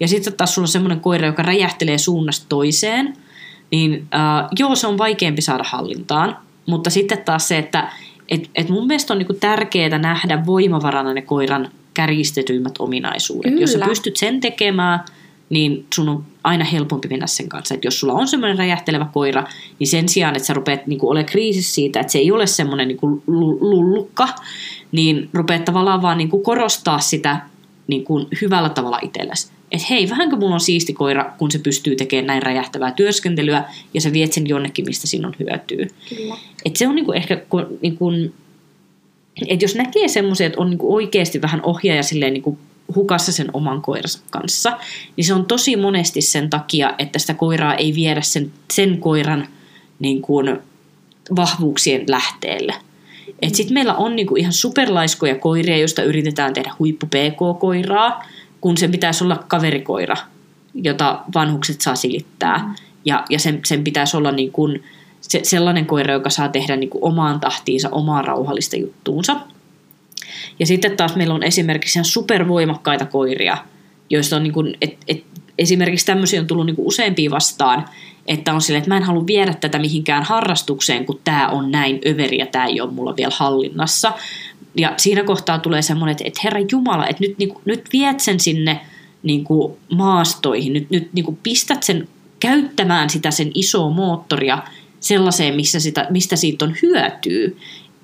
Ja 0.00 0.08
sitten 0.08 0.32
taas 0.32 0.54
sulla 0.54 0.64
on 0.64 0.68
semmoinen 0.68 1.00
koira, 1.00 1.26
joka 1.26 1.42
räjähtelee 1.42 1.98
suunnasta 1.98 2.46
toiseen, 2.48 3.16
niin 3.70 4.08
äh, 4.14 4.48
joo, 4.58 4.74
se 4.74 4.86
on 4.86 4.98
vaikeampi 4.98 5.42
saada 5.42 5.64
hallintaan. 5.66 6.36
Mutta 6.68 6.90
sitten 6.90 7.18
taas 7.24 7.48
se, 7.48 7.58
että 7.58 7.92
et, 8.28 8.50
et 8.54 8.68
mun 8.68 8.86
mielestä 8.86 9.14
on 9.14 9.18
niinku 9.18 9.34
tärkeää 9.34 9.98
nähdä 9.98 10.46
voimavarana 10.46 11.14
ne 11.14 11.22
koiran 11.22 11.70
kärjistetyimmät 11.94 12.74
ominaisuudet. 12.78 13.50
Kyllä. 13.50 13.62
Jos 13.62 13.72
sä 13.72 13.78
pystyt 13.78 14.16
sen 14.16 14.40
tekemään, 14.40 15.00
niin 15.50 15.86
sun 15.94 16.08
on 16.08 16.24
aina 16.44 16.64
helpompi 16.64 17.08
mennä 17.08 17.26
sen 17.26 17.48
kanssa. 17.48 17.74
Et 17.74 17.84
jos 17.84 18.00
sulla 18.00 18.12
on 18.12 18.28
semmoinen 18.28 18.58
räjähtelevä 18.58 19.06
koira, 19.12 19.44
niin 19.78 19.88
sen 19.88 20.08
sijaan, 20.08 20.36
että 20.36 20.46
sä 20.46 20.54
rupeat 20.54 20.86
niinku 20.86 21.10
ole 21.10 21.24
kriisissä 21.24 21.74
siitä, 21.74 22.00
että 22.00 22.12
se 22.12 22.18
ei 22.18 22.32
ole 22.32 22.46
semmoinen 22.46 22.88
niinku 22.88 23.22
lullukka, 23.60 24.28
niin 24.92 25.28
rupeat 25.32 25.64
tavallaan 25.64 26.02
vaan 26.02 26.18
niinku 26.18 26.38
korostaa 26.38 26.98
sitä 26.98 27.40
niinku 27.88 28.28
hyvällä 28.40 28.68
tavalla 28.68 28.98
itsellesi 29.02 29.50
että 29.72 29.86
hei, 29.90 30.10
vähänkö 30.10 30.36
mulla 30.36 30.54
on 30.54 30.60
siisti 30.60 30.92
koira, 30.92 31.32
kun 31.38 31.50
se 31.50 31.58
pystyy 31.58 31.96
tekemään 31.96 32.26
näin 32.26 32.42
räjähtävää 32.42 32.92
työskentelyä 32.92 33.64
ja 33.94 34.00
sä 34.00 34.12
viet 34.12 34.32
sen 34.32 34.46
jonnekin, 34.46 34.84
mistä 34.84 35.06
siinä 35.06 35.28
on 35.28 35.34
hyötyä. 35.38 35.86
Kyllä. 36.08 36.36
Et 36.64 36.76
se 36.76 36.88
on 36.88 36.94
niinku 36.94 37.12
ehkä, 37.12 37.36
kun, 37.36 37.78
niinku, 37.82 38.10
että 39.48 39.64
jos 39.64 39.74
näkee 39.74 40.08
semmoisia, 40.08 40.46
että 40.46 40.60
on 40.60 40.70
niinku 40.70 40.94
oikeasti 40.94 41.42
vähän 41.42 41.62
ohjaaja 41.62 42.02
silleen 42.02 42.32
niinku 42.32 42.58
hukassa 42.94 43.32
sen 43.32 43.50
oman 43.52 43.82
koiransa 43.82 44.20
kanssa, 44.30 44.78
niin 45.16 45.24
se 45.24 45.34
on 45.34 45.46
tosi 45.46 45.76
monesti 45.76 46.20
sen 46.20 46.50
takia, 46.50 46.94
että 46.98 47.18
sitä 47.18 47.34
koiraa 47.34 47.74
ei 47.74 47.94
viedä 47.94 48.20
sen, 48.20 48.52
sen 48.72 48.98
koiran 48.98 49.48
niin 49.98 50.22
kuin, 50.22 50.58
vahvuuksien 51.36 52.04
lähteelle. 52.08 52.74
Et 53.42 53.54
sit 53.54 53.70
meillä 53.70 53.94
on 53.94 54.16
niinku 54.16 54.36
ihan 54.36 54.52
superlaiskoja 54.52 55.34
koiria, 55.34 55.78
joista 55.78 56.02
yritetään 56.02 56.54
tehdä 56.54 56.72
huippu 56.78 57.06
PK-koiraa, 57.06 58.24
kun 58.60 58.76
sen 58.76 58.90
pitäisi 58.90 59.24
olla 59.24 59.44
kaverikoira, 59.48 60.16
jota 60.74 61.20
vanhukset 61.34 61.80
saa 61.80 61.94
silittää. 61.94 62.58
Mm. 62.58 62.74
Ja, 63.04 63.24
ja 63.30 63.38
sen, 63.38 63.60
sen 63.64 63.84
pitäisi 63.84 64.16
olla 64.16 64.32
niin 64.32 64.52
kuin 64.52 64.82
se, 65.20 65.40
sellainen 65.42 65.86
koira, 65.86 66.14
joka 66.14 66.30
saa 66.30 66.48
tehdä 66.48 66.76
niin 66.76 66.90
kuin 66.90 67.04
omaan 67.04 67.40
tahtiinsa, 67.40 67.88
omaa 67.90 68.22
rauhallista 68.22 68.76
juttuunsa. 68.76 69.36
Ja 70.58 70.66
sitten 70.66 70.96
taas 70.96 71.16
meillä 71.16 71.34
on 71.34 71.42
esimerkiksi 71.42 71.98
ihan 71.98 72.04
supervoimakkaita 72.04 73.06
koiria, 73.06 73.56
joista 74.10 74.36
on 74.36 74.42
niin 74.42 74.52
kuin, 74.52 74.76
et, 74.80 74.96
et, 75.08 75.24
esimerkiksi 75.58 76.06
tämmöisiä 76.06 76.40
on 76.40 76.46
tullut 76.46 76.66
niin 76.66 76.76
kuin 76.76 76.88
useampia 76.88 77.30
vastaan, 77.30 77.84
että 78.28 78.54
on 78.54 78.60
silleen, 78.60 78.78
että 78.78 78.90
mä 78.90 78.96
en 78.96 79.02
halua 79.02 79.26
viedä 79.26 79.54
tätä 79.54 79.78
mihinkään 79.78 80.22
harrastukseen, 80.22 81.06
kun 81.06 81.20
tämä 81.24 81.48
on 81.48 81.70
näin 81.70 82.00
överi 82.06 82.38
ja 82.38 82.46
tämä 82.46 82.66
ei 82.66 82.80
ole 82.80 82.92
mulla 82.92 83.16
vielä 83.16 83.34
hallinnassa. 83.36 84.12
Ja 84.76 84.94
siinä 84.96 85.24
kohtaa 85.24 85.58
tulee 85.58 85.82
semmoinen, 85.82 86.12
että, 86.12 86.24
että 86.26 86.40
herra 86.44 86.60
Jumala, 86.72 87.06
että 87.06 87.24
nyt, 87.24 87.38
niin 87.38 87.48
kuin, 87.48 87.62
nyt 87.64 87.88
viet 87.92 88.20
sen 88.20 88.40
sinne 88.40 88.80
niin 89.22 89.44
kuin 89.44 89.76
maastoihin, 89.92 90.72
nyt, 90.72 90.90
nyt 90.90 91.12
niin 91.12 91.24
kuin 91.24 91.38
pistät 91.42 91.82
sen 91.82 92.08
käyttämään 92.40 93.10
sitä 93.10 93.30
sen 93.30 93.50
isoa 93.54 93.90
moottoria 93.90 94.62
sellaiseen, 95.00 95.54
missä 95.54 95.80
sitä, 95.80 96.06
mistä 96.10 96.36
siitä 96.36 96.64
on 96.64 96.74
hyötyä. 96.82 97.48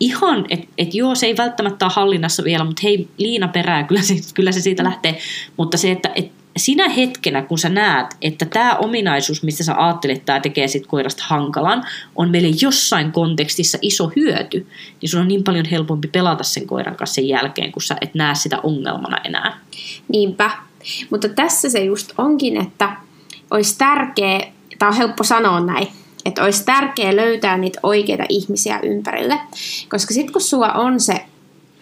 Ihan, 0.01 0.47
että 0.49 0.67
et 0.79 0.95
joo, 0.95 1.15
se 1.15 1.27
ei 1.27 1.37
välttämättä 1.37 1.85
ole 1.85 1.93
hallinnassa 1.97 2.45
vielä, 2.45 2.65
mutta 2.65 2.81
hei, 2.85 3.09
liina 3.19 3.49
perää, 3.49 3.83
kyllä 3.83 4.03
se, 4.03 4.15
kyllä 4.35 4.53
se 4.53 4.61
siitä 4.61 4.85
lähtee. 4.85 5.19
Mutta 5.57 5.77
se, 5.77 5.91
että 5.91 6.11
et 6.15 6.31
sinä 6.57 6.89
hetkenä, 6.89 7.43
kun 7.43 7.59
sä 7.59 7.69
näet, 7.69 8.07
että 8.23 8.45
tämä 8.45 8.77
ominaisuus, 8.77 9.43
mistä 9.43 9.65
sä 9.65 9.75
ajattelet, 9.77 10.17
että 10.17 10.27
tämä 10.27 10.41
tekee 10.41 10.69
sit 10.69 10.87
koirasta 10.87 11.23
hankalan, 11.27 11.85
on 12.17 12.31
meille 12.31 12.57
jossain 12.61 13.13
kontekstissa 13.13 13.79
iso 13.83 14.13
hyöty, 14.17 14.67
niin 15.01 15.11
sun 15.11 15.21
on 15.21 15.29
niin 15.29 15.45
paljon 15.45 15.65
helpompi 15.65 16.09
pelata 16.09 16.45
sen 16.45 16.67
koiran 16.67 16.97
kanssa 16.97 17.15
sen 17.15 17.29
jälkeen, 17.29 17.73
kun 17.73 17.83
sä 17.83 17.97
et 18.01 18.15
näe 18.15 18.35
sitä 18.35 18.59
ongelmana 18.63 19.19
enää. 19.25 19.61
Niinpä. 20.09 20.51
Mutta 21.11 21.29
tässä 21.29 21.71
se 21.71 21.85
just 21.85 22.13
onkin, 22.19 22.57
että 22.57 22.97
olisi 23.51 23.79
tärkeä, 23.79 24.41
tai 24.79 24.89
on 24.89 24.97
helppo 24.97 25.25
sanoa 25.25 25.61
näin, 25.61 25.89
että 26.25 26.45
olisi 26.45 26.65
tärkeää 26.65 27.17
löytää 27.17 27.59
niitä 27.59 27.81
oikeita 27.83 28.25
ihmisiä 28.29 28.81
ympärille. 28.83 29.41
Koska 29.89 30.15
sitten 30.15 30.33
kun 30.33 30.43
sulla 30.43 30.73
on 30.73 31.01
se 31.01 31.25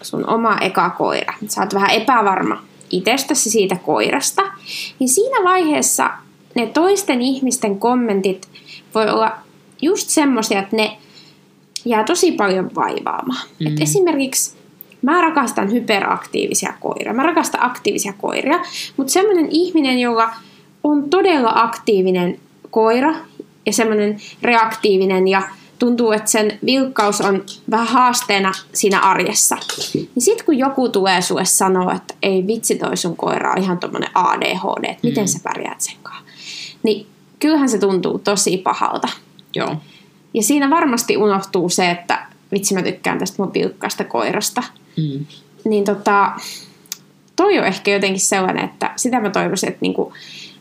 sun 0.02 0.28
oma 0.28 0.58
eka 0.60 0.90
koira, 0.90 1.34
sä 1.48 1.60
oot 1.60 1.74
vähän 1.74 1.90
epävarma 1.90 2.71
itsestäsi 2.92 3.50
siitä 3.50 3.76
koirasta, 3.76 4.42
niin 4.98 5.08
siinä 5.08 5.44
vaiheessa 5.44 6.10
ne 6.54 6.66
toisten 6.66 7.22
ihmisten 7.22 7.78
kommentit 7.78 8.48
voi 8.94 9.10
olla 9.10 9.32
just 9.82 10.08
semmoisia, 10.08 10.58
että 10.58 10.76
ne 10.76 10.96
jää 11.84 12.04
tosi 12.04 12.32
paljon 12.32 12.70
vaivaamaan. 12.74 13.48
Mm. 13.60 13.66
Et 13.66 13.80
esimerkiksi 13.80 14.56
mä 15.02 15.20
rakastan 15.20 15.72
hyperaktiivisia 15.72 16.74
koiria, 16.80 17.14
mä 17.14 17.22
rakastan 17.22 17.64
aktiivisia 17.64 18.12
koiria, 18.12 18.60
mutta 18.96 19.12
semmoinen 19.12 19.48
ihminen, 19.50 19.98
joka 19.98 20.34
on 20.84 21.10
todella 21.10 21.52
aktiivinen 21.54 22.40
koira 22.70 23.14
ja 23.66 23.72
semmoinen 23.72 24.16
reaktiivinen 24.42 25.28
ja 25.28 25.42
tuntuu, 25.82 26.12
että 26.12 26.30
sen 26.30 26.58
vilkkaus 26.64 27.20
on 27.20 27.44
vähän 27.70 27.86
haasteena 27.86 28.52
siinä 28.72 29.00
arjessa. 29.00 29.56
Niin 29.94 30.08
sitten 30.18 30.46
kun 30.46 30.58
joku 30.58 30.88
tulee 30.88 31.22
sulle 31.22 31.44
sanoa, 31.44 31.94
että 31.94 32.14
ei 32.22 32.46
vitsi 32.46 32.74
toi 32.74 32.96
sun 32.96 33.16
koira 33.16 33.52
on 33.52 33.58
ihan 33.58 33.78
tommonen 33.78 34.10
ADHD, 34.14 34.84
että 34.84 35.06
miten 35.06 35.24
mm. 35.24 35.28
sä 35.28 35.38
pärjäät 35.42 35.80
sen 35.80 35.94
kanssa. 36.02 36.24
Niin 36.82 37.06
kyllähän 37.38 37.68
se 37.68 37.78
tuntuu 37.78 38.18
tosi 38.18 38.56
pahalta. 38.56 39.08
Joo. 39.54 39.76
Ja 40.34 40.42
siinä 40.42 40.70
varmasti 40.70 41.16
unohtuu 41.16 41.68
se, 41.68 41.90
että 41.90 42.26
vitsi 42.52 42.74
mä 42.74 42.82
tykkään 42.82 43.18
tästä 43.18 43.42
mun 43.42 43.54
vilkkaasta 43.54 44.04
koirasta. 44.04 44.62
Mm. 44.96 45.26
Niin 45.64 45.84
tota, 45.84 46.32
toi 47.36 47.58
on 47.58 47.64
ehkä 47.64 47.90
jotenkin 47.90 48.20
sellainen, 48.20 48.64
että 48.64 48.90
sitä 48.96 49.20
mä 49.20 49.30
toivoisin, 49.30 49.68
että 49.68 49.82
niinku, 49.82 50.12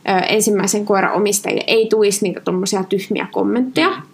ö, 0.10 0.12
ensimmäisen 0.12 0.86
koiran 0.86 1.14
omistajille 1.14 1.64
ei 1.68 1.88
tulisi 1.90 2.24
niitä 2.24 2.40
tuommoisia 2.40 2.84
tyhmiä 2.84 3.28
kommentteja. 3.32 3.90
Mm. 3.90 4.11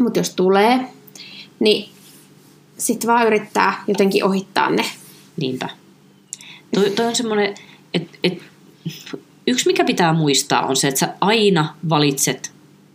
Mutta 0.00 0.18
jos 0.18 0.34
tulee, 0.34 0.80
niin 1.60 1.90
sitten 2.78 3.08
vaan 3.08 3.26
yrittää 3.26 3.84
jotenkin 3.88 4.24
ohittaa 4.24 4.70
ne. 4.70 4.84
Niinpä. 5.36 5.68
Toi, 6.74 6.90
toi 6.90 7.06
on 7.06 7.16
semmoinen, 7.16 7.54
että 7.94 8.18
et, 8.24 8.42
yksi 9.46 9.66
mikä 9.66 9.84
pitää 9.84 10.12
muistaa 10.12 10.66
on 10.66 10.76
se, 10.76 10.88
että 10.88 11.00
sä 11.00 11.14
aina 11.20 11.74
valitset, 11.88 12.52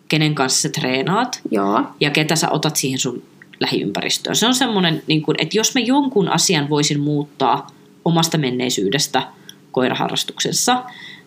kenen 0.08 0.36
kanssa 0.36 0.62
sä 0.62 0.70
treenaat 0.70 1.42
Joo. 1.52 1.84
ja 2.00 2.10
ketä 2.10 2.36
sä 2.36 2.50
otat 2.50 2.76
siihen 2.76 3.00
sun 3.00 3.24
lähiympäristöön. 3.60 4.36
Se 4.36 4.48
on 4.48 4.56
semmoinen, 4.56 5.04
niin 5.08 5.22
kuin, 5.22 5.36
että 5.40 5.58
jos 5.58 5.76
mä 5.76 5.82
jonkun 5.82 6.30
asian 6.30 6.70
voisin 6.70 7.00
muuttaa 7.00 7.68
omasta 8.06 8.38
menneisyydestä 8.38 9.28
koiraharrastuksessa, 9.72 10.84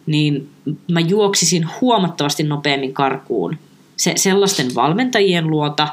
niin 0.06 0.48
mä 0.92 1.00
juoksisin 1.00 1.68
huomattavasti 1.80 2.42
nopeammin 2.42 2.94
karkuun 2.94 3.58
se, 3.98 4.12
sellaisten 4.16 4.74
valmentajien 4.74 5.50
luota 5.50 5.88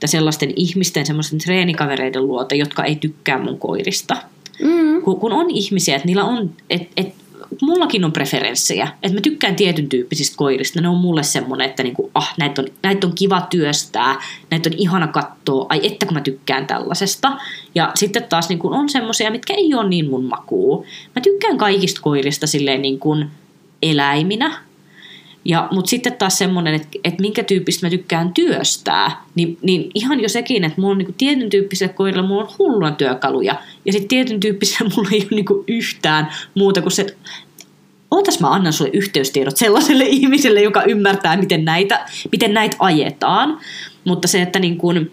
tai 0.00 0.08
sellaisten 0.08 0.52
ihmisten, 0.56 1.06
semmoisten 1.06 1.38
treenikavereiden 1.38 2.26
luota, 2.26 2.54
jotka 2.54 2.84
ei 2.84 2.96
tykkää 2.96 3.38
mun 3.38 3.58
koirista. 3.58 4.16
Mm. 4.62 5.02
Kun, 5.02 5.20
kun 5.20 5.32
on 5.32 5.50
ihmisiä, 5.50 5.96
että 5.96 6.06
niillä 6.06 6.24
on, 6.24 6.50
että 6.70 6.88
et, 6.96 7.14
mullakin 7.62 8.04
on 8.04 8.12
preferenssejä, 8.12 8.88
että 9.02 9.14
mä 9.14 9.20
tykkään 9.20 9.56
tietyn 9.56 9.88
tyyppisistä 9.88 10.36
koirista, 10.36 10.80
ne 10.80 10.88
on 10.88 10.96
mulle 10.96 11.22
semmoinen, 11.22 11.70
että 11.70 11.82
niinku, 11.82 12.10
ah, 12.14 12.34
näitä 12.38 12.62
on, 12.62 12.68
näitä 12.82 13.06
on 13.06 13.14
kiva 13.14 13.40
työstää, 13.40 14.22
näitä 14.50 14.68
on 14.68 14.78
ihana 14.78 15.06
katsoa, 15.06 15.66
ai 15.68 15.80
että 15.82 16.06
kun 16.06 16.14
mä 16.14 16.20
tykkään 16.20 16.66
tällaisesta. 16.66 17.38
Ja 17.74 17.92
sitten 17.94 18.24
taas 18.24 18.48
niinku, 18.48 18.68
on 18.68 18.88
semmoisia, 18.88 19.30
mitkä 19.30 19.54
ei 19.54 19.74
ole 19.74 19.88
niin 19.88 20.10
mun 20.10 20.24
makuu. 20.24 20.86
Mä 21.16 21.22
tykkään 21.22 21.58
kaikista 21.58 22.00
koirista 22.00 22.46
silleen 22.46 22.82
niin 22.82 22.98
kuin 22.98 23.30
eläiminä, 23.82 24.69
ja, 25.44 25.68
mutta 25.70 25.88
sitten 25.88 26.12
taas 26.12 26.38
semmoinen, 26.38 26.74
että, 26.74 26.88
että 27.04 27.20
minkä 27.20 27.42
tyyppistä 27.42 27.86
mä 27.86 27.90
tykkään 27.90 28.34
työstää, 28.34 29.24
niin, 29.34 29.58
niin 29.62 29.90
ihan 29.94 30.20
jo 30.20 30.28
sekin, 30.28 30.64
että 30.64 30.80
mulla 30.80 30.92
on 30.92 30.98
niin 30.98 31.14
tietyn 31.14 31.50
tyyppiselle 31.50 31.94
koirille 31.94 32.26
mulla 32.26 32.42
on 32.42 32.54
hullun 32.58 32.96
työkaluja, 32.96 33.54
ja 33.84 33.92
sitten 33.92 34.08
tietyn 34.08 34.40
tyyppiselle 34.40 34.92
mulla 34.96 35.08
ei 35.12 35.20
ole 35.20 35.28
niin 35.30 35.64
yhtään 35.68 36.28
muuta 36.54 36.82
kuin 36.82 36.92
se, 36.92 37.16
ootas 38.10 38.40
mä 38.40 38.50
annan 38.50 38.72
sulle 38.72 38.90
yhteystiedot 38.94 39.56
sellaiselle 39.56 40.04
ihmiselle, 40.18 40.62
joka 40.62 40.82
ymmärtää, 40.82 41.36
miten 41.36 41.64
näitä, 41.64 42.06
miten 42.32 42.54
näitä 42.54 42.76
ajetaan. 42.78 43.58
Mutta 44.04 44.28
se, 44.28 44.42
että 44.42 44.58
niin 44.58 44.78
kun, 44.78 45.10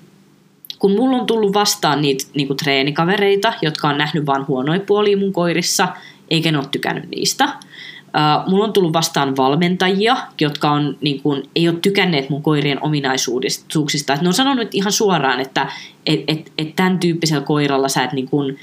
kun 0.79 0.91
mulla 0.91 1.17
on 1.17 1.25
tullut 1.25 1.53
vastaan 1.53 2.01
niitä 2.01 2.25
niin 2.33 2.57
treenikavereita, 2.63 3.53
jotka 3.61 3.89
on 3.89 3.97
nähnyt 3.97 4.25
vain 4.25 4.47
huonoja 4.47 4.79
puolia 4.79 5.17
mun 5.17 5.33
koirissa, 5.33 5.87
eikä 6.29 6.51
ne 6.51 6.57
ole 6.57 6.67
tykännyt 6.71 7.09
niistä, 7.09 7.49
Uh, 8.17 8.49
mulla 8.49 8.63
on 8.63 8.73
tullut 8.73 8.93
vastaan 8.93 9.37
valmentajia, 9.37 10.17
jotka 10.41 10.71
on, 10.71 10.97
niin 11.01 11.21
kun, 11.21 11.43
ei 11.55 11.69
ole 11.69 11.77
tykänneet 11.81 12.29
mun 12.29 12.43
koirien 12.43 12.83
ominaisuuksista. 12.83 14.13
Et 14.13 14.21
ne 14.21 14.27
on 14.27 14.33
sanonut 14.33 14.67
ihan 14.71 14.91
suoraan, 14.91 15.39
että 15.39 15.71
et, 16.05 16.19
et, 16.27 16.51
et 16.57 16.75
tämän 16.75 16.99
tyyppisellä 16.99 17.43
koiralla 17.43 17.89
sä 17.89 18.03
et, 18.03 18.13
niin 18.13 18.29
kun, 18.29 18.55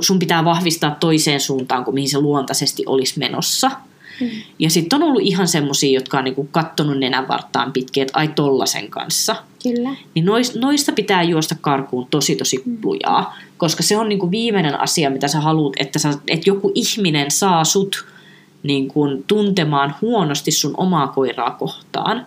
sun 0.00 0.18
pitää 0.18 0.44
vahvistaa 0.44 0.96
toiseen 1.00 1.40
suuntaan 1.40 1.84
kuin 1.84 1.94
mihin 1.94 2.10
se 2.10 2.18
luontaisesti 2.18 2.82
olisi 2.86 3.18
menossa. 3.18 3.70
Mm. 4.20 4.30
Ja 4.58 4.70
sitten 4.70 5.02
on 5.02 5.08
ollut 5.08 5.22
ihan 5.22 5.48
semmoisia, 5.48 5.94
jotka 5.94 6.18
on 6.18 6.24
niinku 6.24 6.48
kattonut 6.50 6.98
nenän 6.98 7.28
vartaan 7.28 7.72
pitkin, 7.72 8.02
että 8.02 8.18
ai 8.18 8.28
tollasen 8.28 8.90
kanssa. 8.90 9.36
Kyllä. 9.62 9.90
Niin 10.14 10.24
noista, 10.24 10.58
noista 10.58 10.92
pitää 10.92 11.22
juosta 11.22 11.54
karkuun 11.60 12.06
tosi 12.10 12.36
tosi 12.36 12.62
mm. 12.64 12.78
lujaa, 12.82 13.36
koska 13.56 13.82
se 13.82 13.96
on 13.96 14.08
niinku 14.08 14.30
viimeinen 14.30 14.80
asia, 14.80 15.10
mitä 15.10 15.28
sä 15.28 15.40
haluat, 15.40 15.72
että, 15.76 15.98
sä, 15.98 16.08
että 16.28 16.50
joku 16.50 16.72
ihminen 16.74 17.30
saa 17.30 17.64
sut 17.64 18.13
niin 18.64 18.88
kuin 18.88 19.24
tuntemaan 19.26 19.94
huonosti 20.02 20.50
sun 20.50 20.74
omaa 20.76 21.08
koiraa 21.08 21.50
kohtaan. 21.50 22.26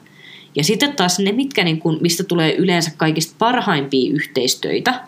Ja 0.56 0.64
sitten 0.64 0.96
taas 0.96 1.20
ne, 1.20 1.32
mitkä, 1.32 1.64
niin 1.64 1.80
kuin, 1.80 1.98
mistä 2.02 2.24
tulee 2.24 2.56
yleensä 2.56 2.92
kaikista 2.98 3.36
parhaimpia 3.40 4.14
yhteistöitä, 4.14 5.04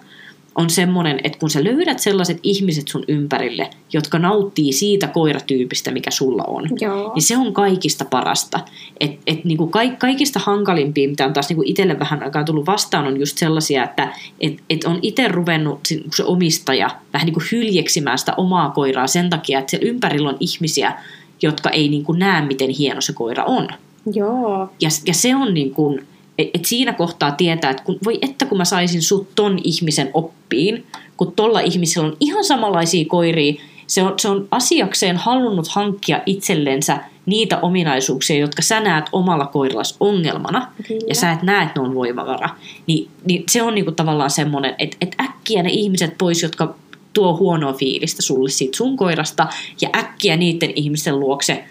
on 0.60 0.70
semmoinen, 0.70 1.20
että 1.24 1.40
kun 1.40 1.50
sä 1.50 1.64
löydät 1.64 2.00
sellaiset 2.00 2.40
ihmiset 2.44 2.88
sun 2.88 3.04
ympärille, 3.08 3.70
jotka 3.94 4.20
nauttii 4.20 4.74
siitä 4.74 5.08
koiratyypistä, 5.08 5.92
mikä 5.92 6.12
sulla 6.12 6.44
on, 6.44 6.68
Joo. 6.82 7.14
niin 7.16 7.24
se 7.24 7.38
on 7.38 7.54
kaikista 7.54 8.06
parasta. 8.06 8.60
Et, 9.00 9.12
et 9.28 9.46
niinku 9.46 9.72
kaikista 9.98 10.40
hankalimpia, 10.40 11.10
mitä 11.10 11.26
on 11.26 11.34
taas 11.34 11.50
niinku 11.50 11.64
itselle 11.66 12.00
vähän 12.00 12.24
aikaa 12.24 12.44
tullut 12.44 12.66
vastaan, 12.66 13.08
on 13.08 13.20
just 13.20 13.38
sellaisia, 13.38 13.84
että 13.84 14.14
et, 14.42 14.54
et 14.70 14.84
on 14.84 15.00
itse 15.02 15.28
ruvennut 15.28 15.80
se 16.16 16.24
omistaja 16.24 16.90
vähän 17.14 17.26
niinku 17.26 17.42
hyljeksimään 17.52 18.18
sitä 18.18 18.34
omaa 18.38 18.70
koiraa 18.70 19.08
sen 19.08 19.30
takia, 19.30 19.60
että 19.60 19.72
se 19.72 19.80
ympärillä 19.82 20.30
on 20.30 20.38
ihmisiä, 20.40 20.94
jotka 21.42 21.70
ei 21.70 21.90
niin 21.90 22.04
kuin 22.04 22.20
näe, 22.20 22.46
miten 22.46 22.70
hieno 22.70 23.02
se 23.02 23.14
koira 23.14 23.44
on. 23.44 23.68
Joo. 24.14 24.70
Ja, 24.82 24.90
ja 25.06 25.14
se 25.14 25.36
on 25.36 25.54
niin 25.54 25.72
kuin, 25.74 26.00
että 26.38 26.52
et 26.54 26.66
siinä 26.66 26.94
kohtaa 26.94 27.32
tietää, 27.32 27.72
että 27.72 27.84
kun, 27.84 27.98
voi 28.06 28.20
että 28.22 28.46
kun 28.46 28.58
mä 28.58 28.66
saisin 28.66 29.02
sut 29.02 29.28
ton 29.36 29.60
ihmisen 29.64 30.10
oppiin, 30.14 30.86
kun 31.18 31.34
tolla 31.36 31.60
ihmisellä 31.60 32.08
on 32.08 32.18
ihan 32.20 32.44
samanlaisia 32.44 33.06
koiria, 33.08 33.54
se 33.88 34.04
on, 34.04 34.14
se 34.20 34.30
on 34.30 34.48
asiakseen 34.52 35.18
halunnut 35.18 35.68
hankkia 35.68 36.22
itsellensä 36.26 36.98
niitä 37.26 37.60
ominaisuuksia, 37.62 38.40
jotka 38.40 38.62
sä 38.62 38.80
näet 38.80 39.06
omalla 39.12 39.46
koirallasi 39.46 39.96
ongelmana, 40.00 40.68
Kyllä. 40.88 41.06
ja 41.08 41.16
sä 41.16 41.32
et 41.32 41.44
näe, 41.44 41.64
että 41.64 41.80
ne 41.80 41.88
on 41.88 41.96
voimavara. 41.96 42.50
Niin, 42.88 43.10
niin 43.26 43.44
se 43.50 43.62
on 43.62 43.76
niinku 43.76 43.92
tavallaan 43.92 44.30
semmoinen, 44.30 44.76
että, 44.80 44.98
että 45.02 45.24
äkkiä 45.24 45.64
ne 45.64 45.70
ihmiset 45.70 46.18
pois, 46.18 46.44
jotka 46.44 46.76
tuo 47.14 47.38
huonoa 47.38 47.74
fiilistä 47.74 48.22
sulle 48.22 48.50
siitä 48.50 48.78
sun 48.78 48.98
koirasta, 48.98 49.48
ja 49.82 49.90
äkkiä 49.96 50.38
niiden 50.38 50.72
ihmisten 50.76 51.20
luokse, 51.20 51.64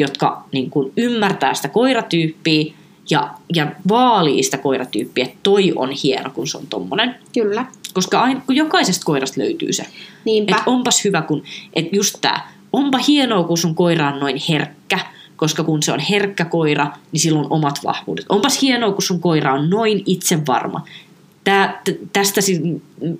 jotka 0.00 0.44
niin 0.52 0.70
kuin 0.70 0.92
ymmärtää 0.96 1.54
sitä 1.54 1.68
koiratyyppiä 1.68 2.72
ja, 3.10 3.30
ja 3.54 3.72
vaalii 3.88 4.42
sitä 4.42 4.58
koiratyyppiä, 4.58 5.24
että 5.24 5.38
toi 5.42 5.72
on 5.76 5.90
hieno, 5.90 6.30
kun 6.30 6.46
se 6.46 6.58
on 6.58 6.66
tommonen. 6.66 7.14
Kyllä. 7.34 7.66
Koska 7.94 8.20
aina, 8.20 8.40
kun 8.46 8.56
jokaisesta 8.56 9.04
koirasta 9.04 9.40
löytyy 9.40 9.72
se. 9.72 9.86
Niinpä. 10.24 10.56
Että 10.56 10.70
onpas 10.70 11.04
hyvä, 11.04 11.22
kun, 11.22 11.42
että 11.72 11.96
just 11.96 12.18
tää, 12.20 12.52
onpa 12.72 12.98
hienoa, 13.08 13.44
kun 13.44 13.58
sun 13.58 13.74
koira 13.74 14.12
on 14.12 14.20
noin 14.20 14.40
herkkä, 14.48 14.98
koska 15.36 15.64
kun 15.64 15.82
se 15.82 15.92
on 15.92 16.00
herkkä 16.00 16.44
koira, 16.44 16.90
niin 17.12 17.20
sillä 17.20 17.40
on 17.40 17.46
omat 17.50 17.80
vahvuudet. 17.84 18.26
Onpas 18.28 18.62
hienoa, 18.62 18.92
kun 18.92 19.02
sun 19.02 19.20
koira 19.20 19.54
on 19.54 19.70
noin 19.70 20.02
itsevarma. 20.06 20.84
Tää, 21.46 21.82
tästä 22.12 22.40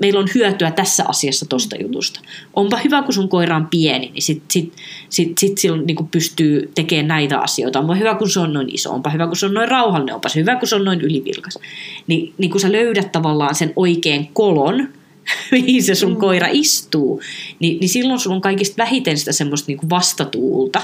meillä 0.00 0.20
on 0.20 0.28
hyötyä 0.34 0.70
tässä 0.70 1.04
asiassa 1.08 1.46
tosta 1.48 1.76
jutusta. 1.76 2.20
Onpa 2.54 2.76
hyvä, 2.84 3.02
kun 3.02 3.14
sun 3.14 3.28
koira 3.28 3.56
on 3.56 3.66
pieni, 3.66 4.10
niin 4.10 4.22
sit, 4.22 4.42
sit, 4.50 4.72
sit, 5.08 5.38
sit 5.38 5.58
silloin 5.58 5.86
niin 5.86 6.08
pystyy 6.10 6.70
tekemään 6.74 7.08
näitä 7.08 7.38
asioita. 7.38 7.78
Onpa 7.78 7.94
hyvä, 7.94 8.14
kun 8.14 8.30
se 8.30 8.40
on 8.40 8.52
noin 8.52 8.74
iso. 8.74 8.92
Onpa 8.92 9.10
hyvä, 9.10 9.26
kun 9.26 9.36
se 9.36 9.46
on 9.46 9.54
noin 9.54 9.68
rauhallinen. 9.68 10.14
Onpa 10.14 10.28
hyvä, 10.34 10.56
kun 10.56 10.68
se 10.68 10.76
on 10.76 10.84
noin 10.84 11.00
ylivilkas. 11.00 11.58
Niin, 12.06 12.34
niin 12.38 12.50
kun 12.50 12.60
sä 12.60 12.72
löydät 12.72 13.12
tavallaan 13.12 13.54
sen 13.54 13.72
oikean 13.76 14.26
kolon, 14.32 14.88
mihin 15.52 15.82
se 15.82 15.94
sun 15.94 16.12
mm. 16.12 16.16
koira 16.16 16.48
istuu, 16.50 17.20
niin, 17.58 17.80
niin 17.80 17.88
silloin 17.88 18.20
sulla 18.20 18.36
on 18.36 18.42
kaikista 18.42 18.76
vähiten 18.78 19.18
sitä 19.18 19.32
semmoista 19.32 19.66
niin 19.66 19.90
vastatuulta. 19.90 20.82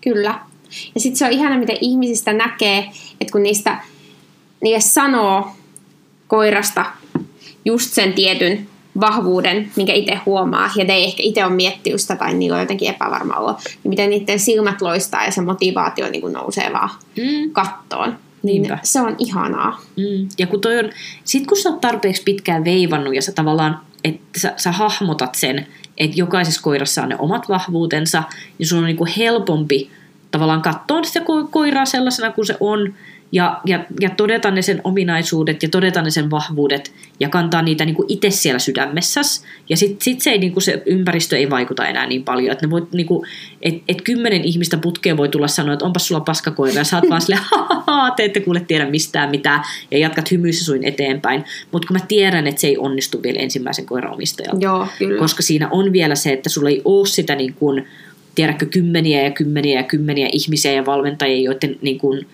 Kyllä. 0.00 0.40
Ja 0.94 1.00
sitten 1.00 1.18
se 1.18 1.24
on 1.24 1.32
ihana, 1.32 1.58
miten 1.58 1.78
ihmisistä 1.80 2.32
näkee, 2.32 2.90
että 3.20 3.32
kun 3.32 3.42
niistä 3.42 3.80
niille 4.62 4.80
sanoo 4.80 5.59
koirasta 6.30 6.84
just 7.64 7.92
sen 7.92 8.12
tietyn 8.12 8.66
vahvuuden, 9.00 9.70
minkä 9.76 9.92
itse 9.92 10.14
huomaa, 10.26 10.70
ja 10.76 10.84
ne 10.84 10.94
ei 10.94 11.04
ehkä 11.04 11.22
itse 11.22 11.44
ole 11.44 11.52
miettinyt 11.54 12.00
sitä 12.00 12.16
tai 12.16 12.34
niillä 12.34 12.54
on 12.56 12.60
jotenkin 12.60 12.90
epävarma 12.90 13.34
olo, 13.36 13.52
niin 13.64 13.88
miten 13.88 14.10
niiden 14.10 14.38
silmät 14.38 14.82
loistaa 14.82 15.24
ja 15.24 15.30
se 15.30 15.40
motivaatio 15.40 16.10
niin 16.10 16.20
kuin 16.20 16.32
nousee 16.32 16.72
vaan 16.72 16.90
Mm. 17.16 17.50
kattoon. 17.52 18.16
Niin 18.42 18.62
Niinpä. 18.62 18.78
se 18.82 19.00
on 19.00 19.14
ihanaa. 19.18 19.80
Mm. 19.96 20.28
Ja 20.38 20.46
kun 20.46 20.60
toi 20.60 20.78
on, 20.78 20.90
sit 21.24 21.46
kun 21.46 21.58
sä 21.58 21.68
oot 21.68 21.80
tarpeeksi 21.80 22.22
pitkään 22.22 22.64
veivannut 22.64 23.14
ja 23.14 23.22
sä 23.22 23.32
tavallaan, 23.32 23.80
että 24.04 24.40
sä, 24.40 24.52
sä 24.56 24.72
hahmotat 24.72 25.34
sen, 25.34 25.66
että 25.98 26.16
jokaisessa 26.20 26.62
koirassa 26.62 27.02
on 27.02 27.08
ne 27.08 27.16
omat 27.18 27.48
vahvuutensa, 27.48 28.22
niin 28.58 28.66
sun 28.66 28.78
on 28.78 28.84
niinku 28.84 29.06
helpompi 29.18 29.90
tavallaan 30.30 30.62
katsoa 30.62 31.02
sitä 31.02 31.20
ko- 31.20 31.48
koiraa 31.50 31.84
sellaisena 31.86 32.32
kuin 32.32 32.46
se 32.46 32.56
on, 32.60 32.94
ja, 33.32 33.60
ja, 33.66 33.84
ja 34.00 34.10
todeta 34.10 34.50
ne 34.50 34.62
sen 34.62 34.80
ominaisuudet 34.84 35.62
ja 35.62 35.68
todeta 35.68 36.02
ne 36.02 36.10
sen 36.10 36.30
vahvuudet 36.30 36.92
ja 37.20 37.28
kantaa 37.28 37.62
niitä 37.62 37.84
niinku 37.84 38.04
itse 38.08 38.30
siellä 38.30 38.58
sydämessäs. 38.58 39.44
Ja 39.68 39.76
sitten 39.76 40.02
sit 40.02 40.20
se, 40.20 40.30
ei, 40.30 40.38
niinku 40.38 40.60
se 40.60 40.82
ympäristö 40.86 41.36
ei 41.38 41.50
vaikuta 41.50 41.86
enää 41.86 42.06
niin 42.06 42.24
paljon. 42.24 42.52
Että 42.52 42.70
voit, 42.70 42.92
niinku, 42.92 43.24
et, 43.62 43.74
et 43.88 44.02
kymmenen 44.02 44.44
ihmistä 44.44 44.76
putkeen 44.76 45.16
voi 45.16 45.28
tulla 45.28 45.48
sanoa, 45.48 45.72
että 45.72 45.84
onpas 45.84 46.08
sulla 46.08 46.20
paskakoira 46.20 46.78
ja 46.78 46.84
sä 46.84 46.96
oot 46.96 47.10
vaan 47.10 47.20
silleen, 47.20 47.42
"Hahaha, 47.50 48.10
te 48.10 48.24
ette 48.24 48.40
kuule 48.40 48.60
tiedä 48.60 48.90
mistään 48.90 49.30
mitään 49.30 49.62
ja 49.90 49.98
jatkat 49.98 50.30
hymyissä 50.30 50.64
suin 50.64 50.84
eteenpäin. 50.84 51.44
Mutta 51.72 51.88
kun 51.88 51.96
mä 51.96 52.06
tiedän, 52.08 52.46
että 52.46 52.60
se 52.60 52.66
ei 52.66 52.78
onnistu 52.78 53.22
vielä 53.22 53.38
ensimmäisen 53.38 53.86
koiran 53.86 54.12
omistajalta. 54.12 54.64
Joo, 54.64 54.86
kyllä. 54.98 55.18
Koska 55.18 55.42
siinä 55.42 55.68
on 55.70 55.92
vielä 55.92 56.14
se, 56.14 56.32
että 56.32 56.48
sulla 56.48 56.68
ei 56.68 56.82
ole 56.84 57.06
sitä 57.06 57.34
niin 57.34 57.54
kuin, 57.54 57.86
tiedätkö, 58.34 58.66
kymmeniä 58.66 59.22
ja 59.22 59.30
kymmeniä 59.30 59.80
ja 59.80 59.82
kymmeniä 59.82 60.28
ihmisiä 60.32 60.72
ja 60.72 60.86
valmentajia, 60.86 61.44
joiden, 61.44 61.76
niin 61.82 61.98
kuin, 61.98 62.26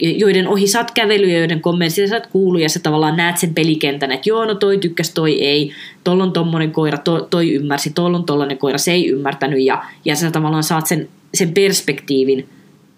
joiden 0.00 0.48
ohi 0.48 0.66
saat 0.66 0.90
kävelyä 0.90 1.32
ja 1.32 1.38
joiden 1.38 1.60
kommentteja 1.60 2.08
saat 2.08 2.26
kuulua 2.26 2.60
ja 2.60 2.68
sä 2.68 2.80
tavallaan 2.80 3.16
näet 3.16 3.38
sen 3.38 3.54
pelikentän, 3.54 4.12
että 4.12 4.28
joo, 4.28 4.44
no 4.44 4.54
toi 4.54 4.78
tykkäs, 4.78 5.10
toi 5.10 5.42
ei, 5.42 5.72
tolla 6.04 6.24
on 6.24 6.32
tommonen 6.32 6.72
koira, 6.72 6.98
to, 6.98 7.20
toi 7.20 7.54
ymmärsi, 7.54 7.90
tolla 7.90 8.18
on 8.18 8.24
tollanen 8.24 8.58
koira, 8.58 8.78
se 8.78 8.92
ei 8.92 9.08
ymmärtänyt 9.08 9.60
ja, 9.60 9.84
ja 10.04 10.16
sä 10.16 10.30
tavallaan 10.30 10.62
saat 10.62 10.86
sen, 10.86 11.08
sen 11.34 11.52
perspektiivin 11.52 12.48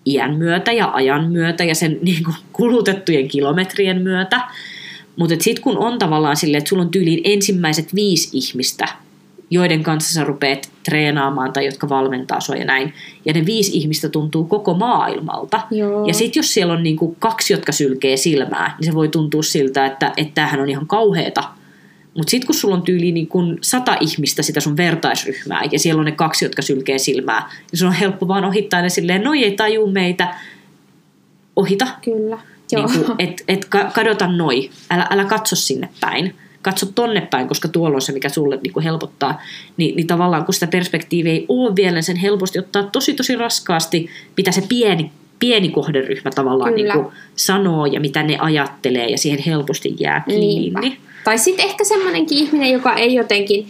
iän 0.06 0.36
myötä 0.36 0.72
ja 0.72 0.90
ajan 0.94 1.30
myötä 1.30 1.64
ja 1.64 1.74
sen 1.74 1.98
niin 2.02 2.24
kuin, 2.24 2.36
kulutettujen 2.52 3.28
kilometrien 3.28 4.02
myötä. 4.02 4.40
Mutta 5.16 5.34
sitten 5.40 5.62
kun 5.62 5.78
on 5.78 5.98
tavallaan 5.98 6.36
silleen, 6.36 6.58
että 6.58 6.68
sulla 6.68 6.82
on 6.82 6.90
tyyliin 6.90 7.20
ensimmäiset 7.24 7.94
viisi 7.94 8.38
ihmistä, 8.38 8.88
joiden 9.50 9.82
kanssa 9.82 10.14
sä 10.14 10.24
rupeat 10.24 10.70
treenaamaan 10.82 11.52
tai 11.52 11.64
jotka 11.66 11.88
valmentaa 11.88 12.40
sua 12.40 12.56
ja 12.56 12.64
näin. 12.64 12.94
Ja 13.24 13.32
ne 13.32 13.46
viisi 13.46 13.76
ihmistä 13.76 14.08
tuntuu 14.08 14.44
koko 14.44 14.74
maailmalta. 14.74 15.60
Joo. 15.70 16.06
Ja 16.06 16.14
sitten 16.14 16.38
jos 16.40 16.54
siellä 16.54 16.72
on 16.72 16.82
niinku 16.82 17.16
kaksi, 17.18 17.52
jotka 17.52 17.72
sylkee 17.72 18.16
silmää, 18.16 18.76
niin 18.78 18.86
se 18.86 18.94
voi 18.94 19.08
tuntua 19.08 19.42
siltä, 19.42 19.86
että 19.86 20.12
että 20.16 20.34
tämähän 20.34 20.60
on 20.60 20.70
ihan 20.70 20.86
kauheeta. 20.86 21.44
Mutta 22.16 22.30
sitten 22.30 22.46
kun 22.46 22.54
sulla 22.54 22.74
on 22.74 22.82
tyyli 22.82 23.12
niin 23.12 23.26
kun 23.26 23.58
sata 23.60 23.96
ihmistä 24.00 24.42
sitä 24.42 24.60
sun 24.60 24.76
vertaisryhmää 24.76 25.62
ja 25.72 25.78
siellä 25.78 26.00
on 26.00 26.04
ne 26.04 26.12
kaksi, 26.12 26.44
jotka 26.44 26.62
sylkee 26.62 26.98
silmää, 26.98 27.50
niin 27.72 27.78
sun 27.78 27.88
on 27.88 27.94
helppo 27.94 28.28
vaan 28.28 28.44
ohittaa 28.44 28.82
ne 28.82 28.88
silleen, 28.88 29.24
noi 29.24 29.44
ei 29.44 29.52
tajuu 29.52 29.90
meitä, 29.90 30.34
ohita. 31.56 31.88
Kyllä. 32.04 32.38
Joo. 32.72 32.86
Niin 32.86 33.04
kuin, 33.04 33.16
et, 33.18 33.44
et 33.48 33.64
ka- 33.64 33.90
kadota 33.94 34.26
noi, 34.26 34.70
älä, 34.90 35.06
älä 35.10 35.24
katso 35.24 35.56
sinne 35.56 35.88
päin. 36.00 36.34
Katso 36.66 36.86
tonne 36.94 37.20
päin, 37.20 37.48
koska 37.48 37.68
tuolla 37.68 37.96
on 37.96 38.02
se, 38.02 38.12
mikä 38.12 38.28
sulle 38.28 38.58
niin 38.62 38.72
kuin 38.72 38.84
helpottaa. 38.84 39.40
Ni, 39.76 39.92
niin 39.96 40.06
tavallaan, 40.06 40.44
kun 40.44 40.54
sitä 40.54 40.66
perspektiiviä 40.66 41.32
ei 41.32 41.46
ole 41.48 41.76
vielä, 41.76 41.92
niin 41.92 42.02
sen 42.02 42.16
helposti 42.16 42.58
ottaa 42.58 42.82
tosi 42.82 43.14
tosi 43.14 43.36
raskaasti, 43.36 44.10
mitä 44.36 44.52
se 44.52 44.62
pieni, 44.68 45.10
pieni 45.38 45.68
kohderyhmä 45.68 46.30
tavallaan 46.30 46.74
Kyllä. 46.74 46.94
niin 46.94 47.02
kuin 47.04 47.14
sanoo 47.36 47.86
ja 47.86 48.00
mitä 48.00 48.22
ne 48.22 48.38
ajattelee, 48.38 49.08
ja 49.08 49.18
siihen 49.18 49.38
helposti 49.46 49.96
jää 50.00 50.22
Niinpä. 50.26 50.80
kiinni. 50.80 50.98
Tai 51.24 51.38
sitten 51.38 51.66
ehkä 51.66 51.84
semmoinenkin 51.84 52.38
ihminen, 52.38 52.72
joka 52.72 52.94
ei 52.94 53.14
jotenkin 53.14 53.66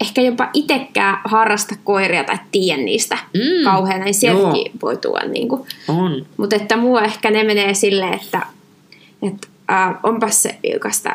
ehkä 0.00 0.22
jopa 0.22 0.50
itsekään 0.54 1.18
harrasta 1.24 1.74
koiria 1.84 2.24
tai 2.24 2.36
tiedä 2.52 2.82
niistä 2.82 3.18
Mm, 3.34 3.64
kauhean, 3.64 4.00
niin 4.00 4.14
sieltäkin 4.14 4.72
voi 4.82 4.96
tulla. 4.96 5.20
Niin 5.20 5.48
kuin. 5.48 5.62
On. 5.88 6.26
Mutta 6.36 6.56
että 6.56 6.76
mua 6.76 7.02
ehkä 7.02 7.30
ne 7.30 7.44
menee 7.44 7.74
silleen, 7.74 8.14
että, 8.14 8.40
että 9.22 9.48
äh, 9.72 9.94
onpas 10.02 10.42
se 10.42 10.58
vilkasta, 10.62 11.10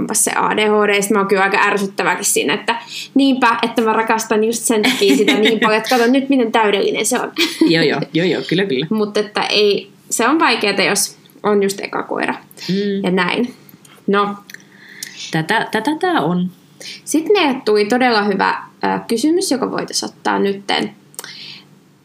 onpas 0.00 0.24
se 0.24 0.30
ADHD, 0.36 0.94
sitten 1.02 1.16
mä 1.16 1.20
oon 1.20 1.28
kyllä 1.28 1.42
aika 1.42 1.58
ärsyttäväkin 1.62 2.24
siinä, 2.24 2.54
että 2.54 2.76
niinpä, 3.14 3.58
että 3.62 3.82
mä 3.82 3.92
rakastan 3.92 4.44
just 4.44 4.62
sen 4.62 4.82
takia 4.82 5.16
sitä 5.16 5.34
niin 5.34 5.60
paljon, 5.60 5.78
että 5.78 5.96
kato 5.98 6.10
nyt 6.10 6.28
miten 6.28 6.52
täydellinen 6.52 7.06
se 7.06 7.20
on. 7.20 7.32
joo, 7.74 7.84
joo, 7.84 8.00
joo, 8.12 8.26
joo, 8.26 8.42
kyllä, 8.48 8.64
kyllä. 8.64 8.86
Mutta 8.90 9.20
että 9.20 9.42
ei, 9.42 9.90
se 10.10 10.28
on 10.28 10.38
vaikeaa, 10.38 10.82
jos 10.82 11.16
on 11.42 11.62
just 11.62 11.80
eka 11.80 12.02
koira 12.02 12.34
Mm. 12.68 13.04
ja 13.04 13.10
näin. 13.10 13.54
No, 14.06 14.34
Tätä, 15.30 15.68
tätä 15.70 15.90
tämä 16.00 16.20
on. 16.20 16.50
Sitten 17.04 17.32
meille 17.32 17.60
tuli 17.64 17.84
todella 17.84 18.22
hyvä 18.22 18.62
ö, 18.84 18.86
kysymys, 19.08 19.50
joka 19.50 19.70
voitaisiin 19.70 20.10
ottaa 20.10 20.38
nytten 20.38 20.92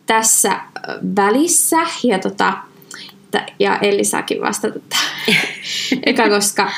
tässä 0.05 0.51
ö, 0.51 0.99
välissä. 1.15 1.77
Ja, 2.03 2.19
tota, 2.19 2.53
t- 3.33 3.53
ja 3.59 3.77
Elli 3.77 4.03
saakin 4.03 4.41
vastata 4.41 4.79
tähän. 4.89 5.37
Eka, 6.05 6.29
koska 6.29 6.71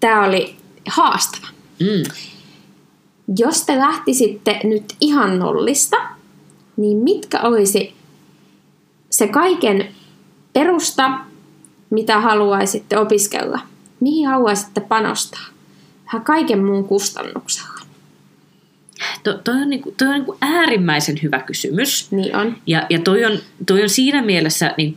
tämä 0.00 0.24
oli 0.24 0.56
haastava. 0.88 1.46
Mm. 1.80 2.02
Jos 3.38 3.66
te 3.66 3.78
lähtisitte 3.78 4.60
nyt 4.64 4.84
ihan 5.00 5.38
nollista, 5.38 5.96
niin 6.76 6.98
mitkä 6.98 7.40
olisi 7.40 7.94
se 9.10 9.28
kaiken 9.28 9.88
perusta, 10.52 11.18
mitä 11.90 12.20
haluaisitte 12.20 12.98
opiskella? 12.98 13.60
Mihin 14.00 14.28
haluaisitte 14.28 14.80
panostaa? 14.80 15.46
Vähän 16.06 16.24
kaiken 16.24 16.64
muun 16.64 16.84
kustannuksella. 16.84 17.82
To, 19.22 19.38
toi 19.44 19.54
on, 19.54 19.70
niinku, 19.70 19.94
toi 19.98 20.08
on 20.08 20.14
niinku 20.14 20.36
äärimmäisen 20.40 21.18
hyvä 21.22 21.38
kysymys. 21.38 22.10
Niin 22.10 22.36
on. 22.36 22.56
Ja, 22.66 22.86
ja 22.90 22.98
toi, 22.98 23.24
on, 23.24 23.38
toi 23.66 23.82
on 23.82 23.88
siinä 23.88 24.22
mielessä 24.22 24.74
niin 24.76 24.94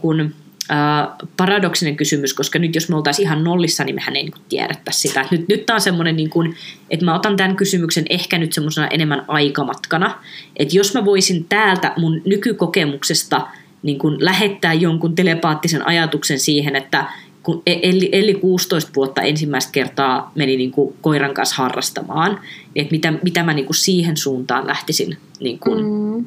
paradoksinen 1.38 1.95
kysymys, 1.95 2.34
koska 2.34 2.60
nyt 2.60 2.75
jos 2.75 2.89
me 2.89 2.95
oltaisiin 2.95 3.25
ihan 3.25 3.43
nollissa, 3.43 3.84
niin 3.84 3.95
mehän 3.95 4.15
ei 4.15 4.23
niin 4.23 4.34
tiedettäisi 4.49 4.99
sitä. 5.08 5.21
Et 5.21 5.32
nyt, 5.32 5.47
nyt 5.47 5.65
tämä 5.65 5.75
on 5.75 5.82
semmoinen, 5.82 6.15
niin 6.15 6.30
kuin, 6.30 6.56
että 6.89 7.06
mä 7.06 7.15
otan 7.15 7.38
tämän 7.38 7.56
kysymyksen 7.56 8.06
ehkä 8.10 8.38
nyt 8.38 8.54
semmoisena 8.54 8.88
enemmän 8.88 9.25
aikamatkana. 9.28 10.15
Että 10.58 10.78
jos 10.78 10.93
mä 10.93 11.06
voisin 11.06 11.45
täältä 11.49 11.93
mun 11.97 12.21
nykykokemuksesta 12.25 13.47
niin 13.84 13.99
kuin 13.99 14.25
lähettää 14.25 14.73
jonkun 14.73 15.15
telepaattisen 15.15 15.88
ajatuksen 15.88 16.39
siihen, 16.39 16.75
että 16.75 17.06
kun 17.43 17.63
Elli, 17.65 18.10
Elli 18.12 18.34
16 18.34 18.91
vuotta 18.95 19.21
ensimmäistä 19.21 19.71
kertaa 19.71 20.32
meni 20.36 20.58
niin 20.58 20.71
kuin 20.71 20.95
koiran 21.01 21.34
kanssa 21.34 21.56
harrastamaan, 21.56 22.39
niin 22.73 22.82
että 22.84 22.91
mitä, 22.91 23.13
mitä 23.23 23.43
mä 23.43 23.54
niin 23.54 23.65
kuin 23.65 23.75
siihen 23.75 24.17
suuntaan 24.17 24.67
lähtisin 24.67 25.17
niin 25.39 25.60
kuin, 25.60 25.86
Mm. 25.86 26.25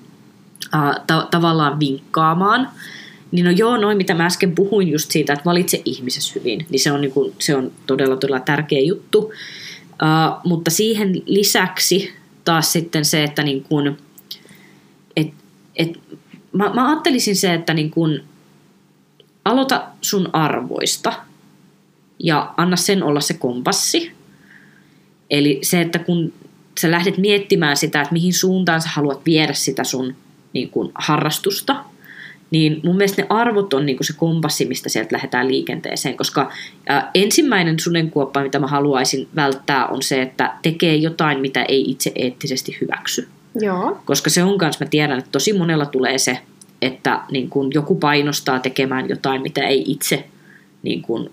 äh, 0.74 1.00
ta- 1.06 1.28
tavallaan 1.30 1.80
vinkkaamaan. 1.80 2.68
Niin 3.30 3.44
no 3.44 3.50
joo, 3.50 3.76
noin 3.76 3.96
mitä 3.96 4.14
mä 4.14 4.26
äsken 4.26 4.54
puhuin 4.54 4.88
just 4.88 5.10
siitä, 5.10 5.32
että 5.32 5.44
valitse 5.44 5.82
ihmisessä 5.84 6.32
hyvin, 6.34 6.66
niin 6.70 6.80
se 6.80 6.92
on, 6.92 7.00
niin 7.00 7.12
kuin, 7.12 7.34
se 7.38 7.56
on 7.56 7.72
todella 7.86 8.16
todella 8.16 8.40
tärkeä 8.40 8.80
juttu. 8.80 9.18
Uh, 9.18 10.40
mutta 10.44 10.70
siihen 10.70 11.22
lisäksi 11.26 12.12
taas 12.44 12.72
sitten 12.72 13.04
se, 13.04 13.24
että 13.24 13.42
niin 13.42 13.62
kun, 13.62 13.96
et, 15.16 15.28
et, 15.76 16.00
mä, 16.52 16.70
mä 16.74 16.88
ajattelisin 16.88 17.36
se, 17.36 17.54
että 17.54 17.74
niin 17.74 17.90
kun, 17.90 18.20
aloita 19.44 19.84
sun 20.00 20.28
arvoista 20.32 21.12
ja 22.18 22.54
anna 22.56 22.76
sen 22.76 23.02
olla 23.02 23.20
se 23.20 23.34
kompassi. 23.34 24.12
Eli 25.30 25.58
se, 25.62 25.80
että 25.80 25.98
kun 25.98 26.32
sä 26.80 26.90
lähdet 26.90 27.18
miettimään 27.18 27.76
sitä, 27.76 28.00
että 28.00 28.12
mihin 28.12 28.34
suuntaan 28.34 28.82
sä 28.82 28.88
haluat 28.88 29.26
viedä 29.26 29.52
sitä 29.52 29.84
sun 29.84 30.16
niin 30.52 30.70
kun, 30.70 30.92
harrastusta, 30.94 31.84
niin 32.50 32.80
mun 32.84 32.96
mielestä 32.96 33.22
ne 33.22 33.26
arvot 33.30 33.74
on 33.74 33.86
niin 33.86 33.98
se 34.00 34.12
kompassi, 34.16 34.64
mistä 34.64 34.88
sieltä 34.88 35.14
lähdetään 35.14 35.48
liikenteeseen, 35.48 36.16
koska 36.16 36.52
ää, 36.86 37.10
ensimmäinen 37.14 37.80
sunenkuoppa, 37.80 38.42
mitä 38.42 38.58
mä 38.58 38.66
haluaisin 38.66 39.28
välttää, 39.36 39.86
on 39.86 40.02
se, 40.02 40.22
että 40.22 40.54
tekee 40.62 40.96
jotain, 40.96 41.40
mitä 41.40 41.62
ei 41.62 41.90
itse 41.90 42.12
eettisesti 42.14 42.78
hyväksy. 42.80 43.28
Joo. 43.60 43.98
Koska 44.04 44.30
se 44.30 44.42
on 44.42 44.58
kanssa, 44.58 44.84
mä 44.84 44.88
tiedän, 44.88 45.18
että 45.18 45.30
tosi 45.32 45.52
monella 45.52 45.86
tulee 45.86 46.18
se, 46.18 46.38
että 46.82 47.20
niin 47.30 47.50
kun 47.50 47.70
joku 47.74 47.94
painostaa 47.94 48.58
tekemään 48.58 49.08
jotain, 49.08 49.42
mitä 49.42 49.66
ei 49.66 49.84
itse 49.86 50.24
niin 50.82 51.02
kun 51.02 51.30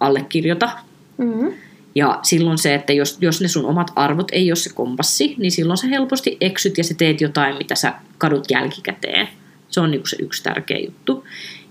allekirjoita. 0.00 0.70
Mm-hmm. 1.18 1.52
Ja 1.94 2.18
silloin 2.22 2.58
se, 2.58 2.74
että 2.74 2.92
jos, 2.92 3.18
jos 3.20 3.40
ne 3.40 3.48
sun 3.48 3.64
omat 3.64 3.92
arvot 3.96 4.28
ei 4.32 4.50
ole 4.50 4.56
se 4.56 4.70
kompassi, 4.74 5.34
niin 5.38 5.52
silloin 5.52 5.76
sä 5.76 5.86
helposti 5.86 6.36
eksyt 6.40 6.78
ja 6.78 6.84
sä 6.84 6.94
teet 6.94 7.20
jotain, 7.20 7.58
mitä 7.58 7.74
sä 7.74 7.94
kadut 8.18 8.50
jälkikäteen. 8.50 9.28
Se 9.72 9.80
on 9.80 9.90
niin 9.90 10.02
se 10.04 10.16
yksi 10.20 10.42
tärkeä 10.42 10.78
juttu. 10.78 11.24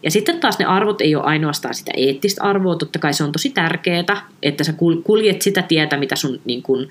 Ja 0.04 0.12
sitten 0.12 0.40
taas 0.40 0.60
ne 0.60 0.66
arvot 0.66 1.02
ei 1.02 1.16
ole 1.16 1.24
ainoastaan 1.24 1.74
sitä 1.74 1.92
eettistä 1.98 2.44
arvoa, 2.44 2.76
totta 2.76 3.00
kai 3.00 3.14
se 3.14 3.24
on 3.24 3.32
tosi 3.32 3.50
tärkeää, 3.50 4.28
että 4.44 4.64
sä 4.64 4.74
kuljet 5.04 5.42
sitä 5.42 5.62
tietä, 5.62 5.98
mitä 5.98 6.16
sun 6.16 6.42
niin 6.46 6.64
kun, 6.64 6.88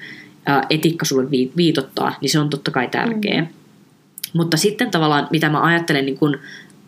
ä, 0.48 0.62
etiikka 0.70 1.04
sulle 1.04 1.30
viitottaa, 1.56 2.14
niin 2.20 2.30
se 2.30 2.38
on 2.38 2.50
totta 2.50 2.70
kai 2.70 2.88
tärkeä. 2.88 3.40
Mm. 3.40 3.48
Mutta 4.32 4.56
sitten 4.56 4.90
tavallaan, 4.90 5.28
mitä 5.30 5.48
mä 5.48 5.62
ajattelen 5.62 6.06
niin 6.06 6.18
kun 6.18 6.38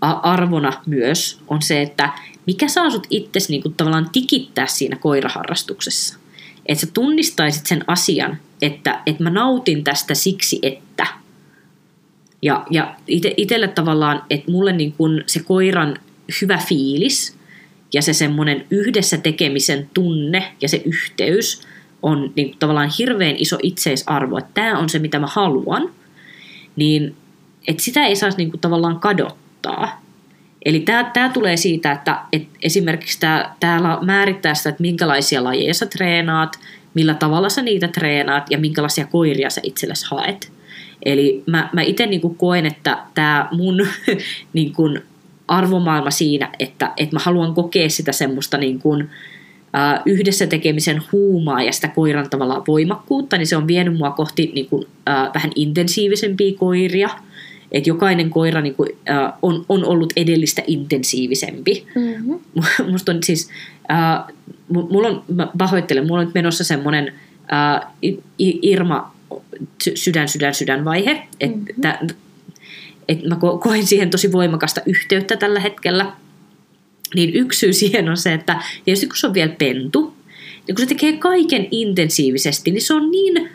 arvona 0.01 0.73
myös, 0.87 1.41
on 1.49 1.63
se, 1.63 1.83
että 1.83 2.11
mikä 2.47 2.69
saa 2.69 2.91
sut 2.91 3.07
itsesi 3.11 3.53
niin 3.53 3.63
kun, 3.63 3.75
tavallaan 3.75 4.11
tikittää 4.13 4.67
siinä 4.67 4.97
koiraharrastuksessa. 4.97 6.19
Että 6.67 6.81
sä 6.81 6.93
tunnistaisit 6.95 7.67
sen 7.67 7.85
asian, 7.87 8.39
että, 8.63 9.03
että 9.07 9.23
mä 9.23 9.31
nautin 9.31 9.85
tästä 9.85 10.15
siksi, 10.15 10.59
että– 10.63 11.07
ja, 12.43 12.67
ja 12.71 12.95
ite, 13.07 13.35
itselle 13.37 13.69
tavallaan, 13.69 14.23
että 14.31 14.51
mulle 14.51 14.73
niin 14.73 14.93
kun 14.93 15.23
se 15.27 15.43
koiran 15.43 15.97
hyvä 16.43 16.59
fiilis 16.69 17.37
ja 17.95 18.03
se 18.03 18.13
semmoinen 18.13 18.67
yhdessä 18.71 19.19
tekemisen 19.19 19.91
tunne 19.95 20.53
ja 20.61 20.69
se 20.69 20.83
yhteys 20.85 21.63
on 22.03 22.33
niin 22.37 22.57
tavallaan 22.59 22.91
hirveän 22.99 23.37
iso 23.39 23.59
itseisarvo, 23.63 24.39
että 24.39 24.51
tämä 24.55 24.79
on 24.79 24.89
se, 24.89 24.99
mitä 24.99 25.19
mä 25.19 25.27
haluan, 25.27 25.91
niin 26.77 27.17
että 27.69 27.83
sitä 27.83 28.07
ei 28.07 28.17
saisi 28.17 28.39
niin 28.39 28.61
tavallaan 28.61 29.01
kadottaa. 29.01 30.03
Eli 30.65 30.81
tämä, 30.81 31.05
tämä 31.05 31.29
tulee 31.29 31.57
siitä, 31.57 31.93
että, 31.93 32.19
että 32.33 32.59
esimerkiksi 32.63 33.21
tämä, 33.21 33.55
täällä 33.61 33.99
määrittää 34.03 34.55
sitä, 34.55 34.69
että 34.69 34.83
minkälaisia 34.83 35.45
lajeja 35.45 35.75
sä 35.75 35.87
treenaat, 35.87 36.59
millä 36.95 37.15
tavalla 37.15 37.49
sä 37.49 37.63
niitä 37.63 37.89
treenaat 37.89 38.51
ja 38.51 38.59
minkälaisia 38.59 39.07
koiria 39.07 39.51
sä 39.51 39.61
itsellesi 39.65 40.07
haet. 40.11 40.52
Eli 41.05 41.43
mä, 41.47 41.71
mä 41.73 41.83
itse 41.83 42.07
niin 42.07 42.37
koen, 42.37 42.67
että 42.67 42.99
tämä 43.15 43.49
mun 43.53 43.87
niin 44.53 44.73
kuin 44.73 45.01
arvomaailma 45.49 46.11
siinä, 46.11 46.51
että, 46.59 46.93
että 46.97 47.17
mä 47.17 47.21
haluan 47.25 47.55
kokea 47.55 47.89
sitä 47.89 48.13
semmoista 48.13 48.59
niin 48.59 48.79
kuin, 48.79 49.11
ä, 49.77 50.03
yhdessä 50.07 50.47
tekemisen 50.47 51.03
huumaa 51.13 51.63
ja 51.63 51.73
sitä 51.73 51.89
koiran 51.89 52.31
tavallaan 52.31 52.63
voimakkuutta, 52.69 53.39
niin 53.39 53.47
se 53.47 53.57
on 53.57 53.67
vienyt 53.67 53.97
mua 53.97 54.11
kohti 54.11 54.53
niin 54.55 54.67
kuin, 54.67 54.87
ä, 55.09 55.31
vähän 55.35 55.53
intensiivisempiä 55.55 56.53
koiria. 56.59 57.09
Että 57.73 57.91
jokainen 57.91 58.31
koira 58.31 58.61
niin 58.61 58.75
kuin, 58.75 58.91
ä, 59.11 59.33
on, 59.43 59.65
on 59.69 59.85
ollut 59.85 60.13
edellistä 60.17 60.63
intensiivisempi. 60.67 61.87
Mm-hmm. 61.95 62.39
Musta 62.93 63.13
on 63.13 63.23
siis, 63.23 63.51
ä, 63.91 64.25
mulla 64.69 65.09
on, 65.09 65.23
mä 65.35 65.49
pahoittelen, 65.59 66.07
mulla 66.07 66.21
on 66.21 66.27
nyt 66.27 66.35
menossa 66.35 66.65
semmoinen 66.65 67.13
Irma 68.39 69.13
sydän, 69.95 70.29
sydän, 70.29 70.55
sydän 70.55 70.85
vaihe. 70.85 71.29
Että 71.41 71.99
mm-hmm. 72.01 72.17
et 73.09 73.25
mä 73.25 73.37
koen 73.61 73.87
siihen 73.87 74.11
tosi 74.11 74.33
voimakasta 74.33 74.81
yhteyttä 74.87 75.37
tällä 75.37 75.61
hetkellä. 75.61 76.13
Niin 77.15 77.35
yksi 77.35 77.59
syy 77.59 77.73
siihen 77.73 78.09
on 78.09 78.17
se, 78.17 78.35
että 78.35 78.63
tietysti 78.85 79.07
kun 79.07 79.17
se 79.17 79.27
on 79.27 79.35
vielä 79.35 79.53
pentu, 79.59 80.15
niin 80.67 80.75
kun 80.77 80.79
se 80.79 80.87
tekee 80.87 81.17
kaiken 81.17 81.69
intensiivisesti, 81.71 82.71
niin 82.71 82.83
se 82.83 82.95
on 82.95 83.11
niin 83.11 83.51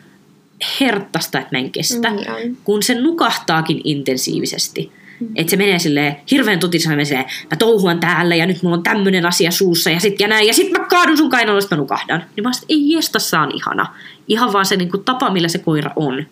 herttasta, 0.80 1.40
että 1.40 1.56
mä 1.56 1.60
en 1.60 1.72
kestä. 1.72 2.10
Mm, 2.10 2.56
kun 2.64 2.84
se 2.84 3.02
nukahtaakin 3.02 3.82
intensiivisesti. 3.84 4.92
Mm. 4.94 5.07
Että 5.36 5.52
se 5.52 5.58
menee 5.58 5.80
silleen 5.80 6.16
hirveän 6.32 6.60
totisena, 6.60 6.96
mä, 6.96 7.04
silleen, 7.04 7.26
mä 7.52 7.58
touhuan 7.58 8.00
täällä 8.00 8.36
ja 8.36 8.46
nyt 8.46 8.64
mulla 8.64 8.78
on 8.78 8.84
tämmöinen 8.84 9.26
asia 9.26 9.52
suussa 9.52 9.90
ja 9.90 10.00
sit 10.00 10.20
ja 10.20 10.28
näin. 10.28 10.48
Ja 10.48 10.54
sit 10.54 10.72
mä 10.72 10.80
kaadun 10.80 11.18
sun 11.18 11.30
kainalosta, 11.30 11.76
mä 11.76 11.82
nukahdan. 11.82 12.24
Niin 12.36 12.44
mä 12.44 12.54
sanoin, 12.54 12.66
ei 12.70 12.92
jesta, 12.92 13.42
on 13.42 13.52
ihana. 13.56 13.96
Ihan 14.28 14.54
vaan 14.54 14.66
se 14.66 14.76
niin 14.76 14.92
kuin, 14.92 15.04
tapa, 15.04 15.30
millä 15.30 15.48
se 15.48 15.58
koira 15.58 15.92
on. 15.96 16.26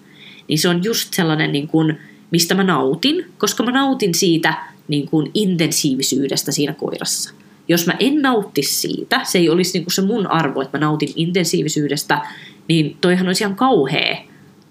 Niin 0.48 0.60
se 0.60 0.70
on 0.70 0.84
just 0.84 1.14
sellainen, 1.14 1.52
niin 1.52 1.68
kuin, 1.68 2.00
mistä 2.32 2.56
mä 2.56 2.64
nautin, 2.64 3.26
koska 3.38 3.64
mä 3.64 3.72
nautin 3.72 4.14
siitä 4.14 4.54
niin 4.88 5.10
kuin, 5.10 5.32
intensiivisyydestä 5.34 6.52
siinä 6.52 6.74
koirassa. 6.74 7.34
Jos 7.68 7.88
mä 7.88 7.94
en 8.00 8.22
nauttisi 8.22 8.74
siitä, 8.74 9.22
se 9.24 9.38
ei 9.38 9.50
olisi 9.50 9.74
niin 9.74 9.84
kuin 9.84 9.94
se 9.94 10.02
mun 10.02 10.28
arvo, 10.28 10.62
että 10.62 10.78
mä 10.78 10.86
nautin 10.86 11.10
intensiivisyydestä, 11.16 12.22
niin 12.68 12.98
toihan 13.02 13.28
olisi 13.28 13.44
ihan 13.44 13.56
kauhea 13.56 14.18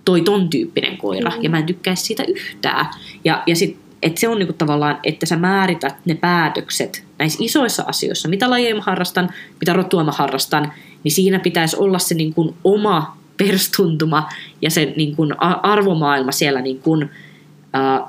toi 0.04 0.20
ton 0.20 0.50
tyyppinen 0.50 0.96
koira, 0.96 1.30
mm. 1.30 1.42
ja 1.42 1.50
mä 1.50 1.58
en 1.58 1.66
tykkäisi 1.66 2.04
siitä 2.04 2.24
yhtään. 2.24 2.86
Ja, 3.24 3.42
ja 3.46 3.56
sitten 3.56 3.83
että 4.04 4.20
se 4.20 4.28
on 4.28 4.38
niinku 4.38 4.52
tavallaan, 4.52 4.98
että 5.02 5.26
sä 5.26 5.36
määrität 5.36 5.94
ne 6.04 6.14
päätökset 6.14 7.04
näissä 7.18 7.44
isoissa 7.44 7.84
asioissa, 7.86 8.28
mitä 8.28 8.50
lajeja 8.50 8.74
mä 8.74 8.80
harrastan, 8.80 9.30
mitä 9.60 9.72
rotua 9.72 10.04
mä 10.04 10.12
harrastan, 10.12 10.72
niin 11.04 11.12
siinä 11.12 11.38
pitäisi 11.38 11.76
olla 11.76 11.98
se 11.98 12.14
niinku 12.14 12.54
oma 12.64 13.16
perstuntuma 13.36 14.28
ja 14.62 14.70
se 14.70 14.92
niinku 14.96 15.26
arvomaailma 15.62 16.32
siellä 16.32 16.60
niinku, 16.60 17.02
ä, 17.02 18.00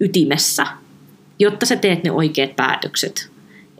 ytimessä, 0.00 0.66
jotta 1.38 1.66
sä 1.66 1.76
teet 1.76 2.04
ne 2.04 2.10
oikeat 2.10 2.56
päätökset. 2.56 3.30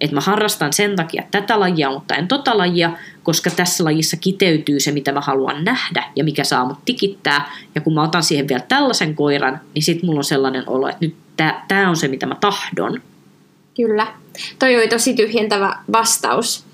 Että 0.00 0.16
mä 0.16 0.20
harrastan 0.20 0.72
sen 0.72 0.96
takia 0.96 1.22
tätä 1.30 1.60
lajia, 1.60 1.90
mutta 1.90 2.14
en 2.14 2.28
tota 2.28 2.58
lajia, 2.58 2.92
koska 3.30 3.50
tässä 3.50 3.84
lajissa 3.84 4.16
kiteytyy 4.16 4.80
se, 4.80 4.92
mitä 4.92 5.12
mä 5.12 5.20
haluan 5.20 5.64
nähdä 5.64 6.04
ja 6.16 6.24
mikä 6.24 6.44
saa 6.44 6.64
mut 6.64 6.78
tikittää. 6.84 7.52
Ja 7.74 7.80
kun 7.80 7.94
mä 7.94 8.02
otan 8.02 8.22
siihen 8.22 8.48
vielä 8.48 8.62
tällaisen 8.68 9.14
koiran, 9.14 9.60
niin 9.74 9.82
sit 9.82 10.02
mulla 10.02 10.18
on 10.18 10.24
sellainen 10.24 10.64
olo, 10.66 10.88
että 10.88 10.98
nyt 11.00 11.14
tämä 11.68 11.88
on 11.90 11.96
se, 11.96 12.08
mitä 12.08 12.26
mä 12.26 12.34
tahdon. 12.34 13.02
Kyllä. 13.76 14.06
Toi 14.58 14.76
oli 14.76 14.88
tosi 14.88 15.14
tyhjentävä 15.14 15.76
vastaus. 15.92 16.64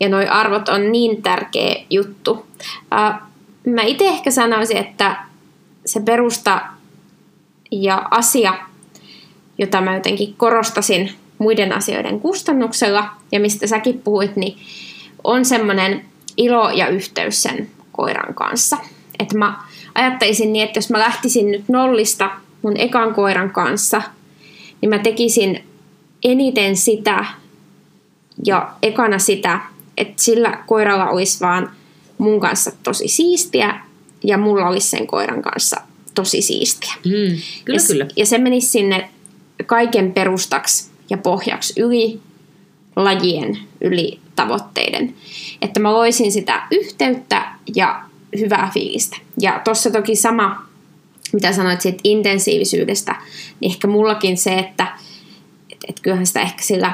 Ja 0.00 0.08
noi 0.08 0.26
arvot 0.26 0.68
on 0.68 0.92
niin 0.92 1.22
tärkeä 1.22 1.84
juttu. 1.90 2.30
Uh, 2.32 3.22
mä 3.66 3.82
itse 3.82 4.08
ehkä 4.08 4.30
sanoisin, 4.30 4.76
että 4.76 5.16
se 5.86 6.00
perusta 6.00 6.60
ja 7.70 8.08
asia, 8.10 8.54
jota 9.58 9.80
mä 9.80 9.94
jotenkin 9.94 10.34
korostasin 10.36 11.12
muiden 11.38 11.72
asioiden 11.72 12.20
kustannuksella, 12.20 13.08
ja 13.32 13.40
mistä 13.40 13.66
säkin 13.66 14.02
puhuit, 14.02 14.36
niin 14.36 14.58
on 15.24 15.44
semmoinen 15.44 16.04
ilo 16.36 16.70
ja 16.70 16.88
yhteys 16.88 17.42
sen 17.42 17.70
koiran 17.92 18.34
kanssa. 18.34 18.76
Että 19.18 19.38
mä 19.38 19.62
ajattelisin 19.94 20.52
niin, 20.52 20.64
että 20.64 20.78
jos 20.78 20.90
mä 20.90 20.98
lähtisin 20.98 21.50
nyt 21.50 21.68
nollista 21.68 22.30
mun 22.62 22.76
ekan 22.76 23.14
koiran 23.14 23.50
kanssa, 23.50 24.02
niin 24.80 24.90
mä 24.90 24.98
tekisin 24.98 25.64
eniten 26.24 26.76
sitä 26.76 27.24
ja 28.46 28.74
ekana 28.82 29.18
sitä, 29.18 29.60
että 29.96 30.22
sillä 30.22 30.62
koiralla 30.66 31.06
olisi 31.08 31.40
vaan 31.40 31.70
mun 32.18 32.40
kanssa 32.40 32.72
tosi 32.82 33.08
siistiä 33.08 33.80
ja 34.24 34.38
mulla 34.38 34.68
olisi 34.68 34.88
sen 34.88 35.06
koiran 35.06 35.42
kanssa 35.42 35.80
tosi 36.14 36.42
siistiä. 36.42 36.92
Mm, 37.04 37.10
kyllä, 37.64 37.80
ja, 37.80 37.86
kyllä. 37.86 38.06
ja 38.16 38.26
se 38.26 38.38
menisi 38.38 38.68
sinne 38.68 39.08
kaiken 39.66 40.12
perustaksi 40.12 40.90
ja 41.10 41.18
pohjaksi 41.18 41.80
yli 41.80 42.20
lajien, 42.96 43.58
yli 43.80 44.18
tavoitteiden. 44.42 45.14
Että 45.62 45.80
mä 45.80 45.92
loisin 45.92 46.32
sitä 46.32 46.62
yhteyttä 46.70 47.52
ja 47.76 48.02
hyvää 48.38 48.70
fiilistä. 48.74 49.16
Ja 49.40 49.60
tuossa 49.64 49.90
toki 49.90 50.16
sama, 50.16 50.66
mitä 51.32 51.52
sanoit 51.52 51.80
siitä 51.80 52.00
intensiivisyydestä, 52.04 53.16
niin 53.60 53.72
ehkä 53.72 53.88
mullakin 53.88 54.36
se, 54.36 54.58
että 54.58 54.86
et, 55.72 55.78
et 55.88 56.00
kyllähän 56.00 56.26
sitä 56.26 56.40
ehkä 56.40 56.62
sillä 56.62 56.92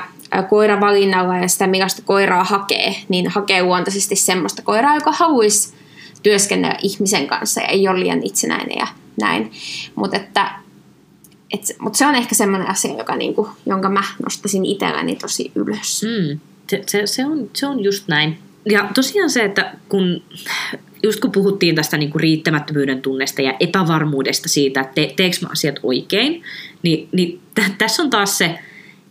koiravalinnalla 0.49 1.37
ja 1.37 1.49
sitä 1.49 1.67
millaista 1.67 2.03
koiraa 2.03 2.45
hakee, 2.45 2.95
niin 3.09 3.31
hakee 3.31 3.63
luontaisesti 3.63 4.17
semmoista 4.17 4.63
koiraa, 4.63 4.95
joka 4.95 5.13
haluaisi 5.13 5.75
työskennellä 6.23 6.79
ihmisen 6.83 7.27
kanssa 7.27 7.61
ja 7.61 7.67
ei 7.67 7.89
ole 7.89 8.01
liian 8.01 8.23
itsenäinen 8.23 8.79
ja 8.79 8.87
näin. 9.21 9.53
Mutta 9.95 10.17
että 10.17 10.51
et, 11.55 11.77
mut 11.79 11.95
se 11.95 12.07
on 12.07 12.15
ehkä 12.15 12.35
semmoinen 12.35 12.71
asia, 12.71 12.99
joka 12.99 13.17
niinku, 13.17 13.49
jonka 13.67 13.89
mä 13.89 14.03
nostasin 14.25 14.65
itselläni 14.65 15.17
tosi 15.17 15.53
ylös. 15.55 16.03
Mm, 16.03 16.41
se, 16.71 16.83
se, 16.87 17.07
se, 17.07 17.27
on, 17.27 17.51
se 17.53 17.67
on 17.67 17.85
just 17.85 18.09
näin. 18.09 18.39
Ja 18.71 18.89
tosiaan 18.95 19.31
se, 19.31 19.45
että 19.45 19.75
kun 19.89 20.23
just 21.03 21.21
kun 21.21 21.33
puhuttiin 21.33 21.75
tästä 21.75 21.97
niin 21.97 22.11
kuin 22.11 22.21
riittämättömyyden 22.21 23.03
tunnesta 23.03 23.43
ja 23.43 23.55
epävarmuudesta 23.61 24.49
siitä, 24.49 24.81
että 24.81 24.95
te, 24.95 25.13
teekö 25.17 25.37
mä 25.43 25.49
asiat 25.53 25.81
oikein, 25.83 26.43
niin, 26.83 27.09
niin 27.13 27.41
t- 27.55 27.79
tässä 27.79 28.03
on 28.03 28.11
taas 28.11 28.39
se, 28.39 28.59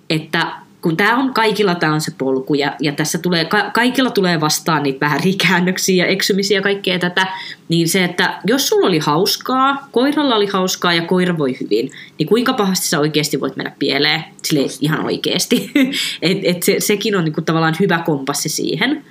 että 0.10 0.54
kun 0.84 0.98
tämä 0.98 1.18
on 1.18 1.34
kaikilla 1.34 1.76
tämä 1.76 1.94
on 1.94 2.02
se 2.02 2.12
polku 2.18 2.54
ja, 2.54 2.76
ja 2.80 2.92
tässä 2.92 3.18
tulee, 3.18 3.46
ka, 3.46 3.72
kaikilla 3.74 4.10
tulee 4.10 4.42
vastaan 4.42 4.84
niitä 4.84 5.06
väärikäännöksiä 5.06 6.06
ja 6.06 6.12
eksymisiä 6.12 6.58
ja 6.58 6.62
kaikkea 6.62 7.00
tätä, 7.00 7.28
niin 7.70 7.90
se, 7.90 8.04
että 8.04 8.40
jos 8.48 8.68
sulla 8.68 8.88
oli 8.88 9.00
hauskaa, 9.00 9.88
koiralla 9.92 10.36
oli 10.36 10.46
hauskaa 10.46 10.94
ja 10.94 11.02
koira 11.02 11.38
voi 11.38 11.58
hyvin, 11.62 11.92
niin 12.20 12.28
kuinka 12.28 12.54
pahasti 12.54 12.88
sä 12.88 13.00
oikeasti 13.00 13.40
voit 13.40 13.56
mennä 13.56 13.72
pieleen, 13.80 14.24
sille 14.44 14.68
ihan 14.82 15.06
oikeasti. 15.06 15.72
et, 16.22 16.38
et 16.44 16.64
se, 16.64 16.76
sekin 16.80 17.16
on 17.16 17.24
niinku 17.24 17.42
tavallaan 17.42 17.76
hyvä 17.80 18.00
kompassi 18.06 18.50
siihen. 18.50 19.06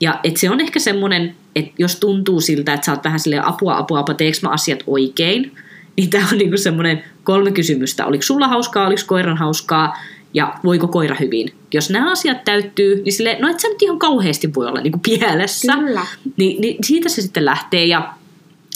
Ja 0.00 0.20
et 0.24 0.36
se 0.36 0.50
on 0.50 0.60
ehkä 0.60 0.78
semmoinen, 0.78 1.34
että 1.56 1.72
jos 1.78 1.96
tuntuu 1.96 2.40
siltä, 2.40 2.74
että 2.74 2.84
sä 2.84 2.92
oot 2.92 3.04
vähän 3.04 3.20
silleen 3.20 3.44
apua, 3.44 3.76
apua, 3.76 3.98
apua, 3.98 4.14
teekö 4.14 4.38
mä 4.42 4.48
asiat 4.48 4.82
oikein, 4.86 5.52
niin 5.96 6.10
tämä 6.10 6.28
on 6.32 6.38
niinku 6.38 6.56
semmoinen 6.56 7.04
kolme 7.24 7.50
kysymystä. 7.50 8.06
Oliko 8.06 8.22
sulla 8.22 8.48
hauskaa, 8.48 8.86
oliko 8.86 9.02
koiran 9.06 9.36
hauskaa, 9.36 9.96
ja 10.34 10.54
voiko 10.64 10.88
koira 10.88 11.16
hyvin. 11.20 11.52
Jos 11.74 11.90
nämä 11.90 12.12
asiat 12.12 12.44
täyttyy, 12.44 13.02
niin 13.02 13.12
sille, 13.12 13.36
no 13.40 13.48
et 13.48 13.60
sä 13.60 13.68
nyt 13.68 13.82
ihan 13.82 13.98
kauheasti 13.98 14.54
voi 14.54 14.66
olla 14.66 14.80
niin 14.80 14.92
kuin 14.92 15.02
pielessä. 15.02 15.72
Kyllä. 15.72 16.06
Niin, 16.36 16.60
niin 16.60 16.76
siitä 16.84 17.08
se 17.08 17.22
sitten 17.22 17.44
lähtee 17.44 17.86
ja 17.86 18.14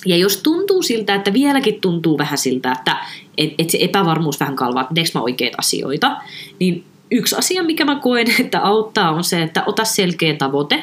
ja 0.06 0.16
jos 0.16 0.36
tuntuu 0.36 0.82
siltä, 0.82 1.14
että 1.14 1.32
vieläkin 1.32 1.80
tuntuu 1.80 2.18
vähän 2.18 2.38
siltä, 2.38 2.72
että 2.72 2.96
et, 3.38 3.50
et 3.58 3.70
se 3.70 3.78
epävarmuus 3.80 4.40
vähän 4.40 4.56
kalvaa, 4.56 4.82
että 4.82 5.18
mä 5.18 5.22
oikeita 5.22 5.56
asioita, 5.58 6.16
niin 6.58 6.84
yksi 7.10 7.36
asia, 7.36 7.62
mikä 7.62 7.84
mä 7.84 8.00
koen, 8.00 8.26
että 8.40 8.60
auttaa, 8.60 9.10
on 9.10 9.24
se, 9.24 9.42
että 9.42 9.62
ota 9.66 9.84
selkeä 9.84 10.34
tavoite. 10.34 10.82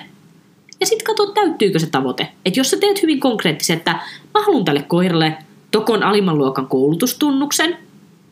Ja 0.79 0.85
sitten 0.85 1.05
katso, 1.05 1.25
täyttyykö 1.25 1.79
se 1.79 1.89
tavoite. 1.89 2.27
Että 2.45 2.59
jos 2.59 2.69
sä 2.69 2.77
teet 2.77 3.01
hyvin 3.01 3.19
konkreettisen, 3.19 3.77
että 3.77 3.91
mä 4.33 4.41
haluan 4.45 4.65
tälle 4.65 4.81
koiralle 4.81 5.37
tokon 5.71 6.03
alimman 6.03 6.37
luokan 6.37 6.67
koulutustunnuksen, 6.67 7.77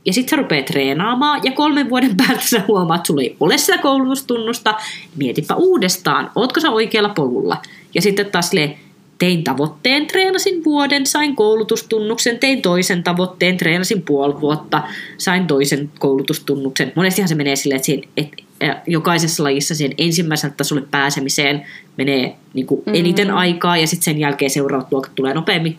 ja 0.08 0.14
sitten 0.14 0.30
sä 0.30 0.36
rupeat 0.36 0.66
treenaamaan, 0.66 1.42
ja 1.44 1.52
kolmen 1.52 1.90
vuoden 1.90 2.18
päästä 2.18 2.48
sä 2.50 2.64
huomaat, 2.68 3.00
että 3.00 3.08
sulla 3.08 3.22
ei 3.22 3.36
ole 3.40 3.58
sitä 3.58 3.78
koulutustunnusta, 3.78 4.76
mietipä 5.16 5.56
uudestaan, 5.56 6.32
ootko 6.36 6.60
sä 6.60 6.72
oikealla 6.72 7.10
polulla. 7.10 7.62
Ja 7.96 8.02
sitten 8.02 8.26
taas 8.26 8.50
silleen, 8.50 8.76
tein 9.20 9.44
tavoitteen, 9.44 10.08
treenasin 10.08 10.64
vuoden, 10.64 11.06
sain 11.06 11.36
koulutustunnuksen, 11.36 12.40
tein 12.40 12.62
toisen 12.62 13.04
tavoitteen, 13.04 13.58
treenasin 13.58 14.02
puoli 14.02 14.42
vuotta, 14.42 14.84
sain 15.18 15.48
toisen 15.48 15.92
koulutustunnuksen. 16.00 16.92
Monestihan 16.96 17.30
se 17.30 17.36
menee 17.36 17.56
silleen, 17.56 17.76
että, 17.76 17.86
siihen, 17.86 18.04
että 18.18 18.82
jokaisessa 18.88 19.44
lajissa 19.44 19.76
sen 19.76 19.92
ensimmäiselle 19.98 20.54
tasolle 20.58 20.84
pääsemiseen 20.92 21.66
menee 21.98 22.36
niin 22.54 22.68
kuin 22.68 22.80
mm-hmm. 22.80 22.96
eniten 22.96 23.32
aikaa 23.32 23.78
ja 23.78 23.88
sitten 23.88 24.06
sen 24.06 24.20
jälkeen 24.20 24.52
seuraavat 24.52 24.92
luokat 24.92 25.16
tulee 25.16 25.34
nopeammin 25.34 25.78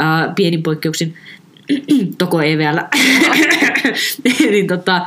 äh, 0.00 0.34
pienin 0.34 0.62
poikkeuksin. 0.62 1.14
Toko 2.18 2.40
ei 2.40 2.58
vielä. 2.58 2.88
niin, 4.50 4.66
tota, 4.66 5.06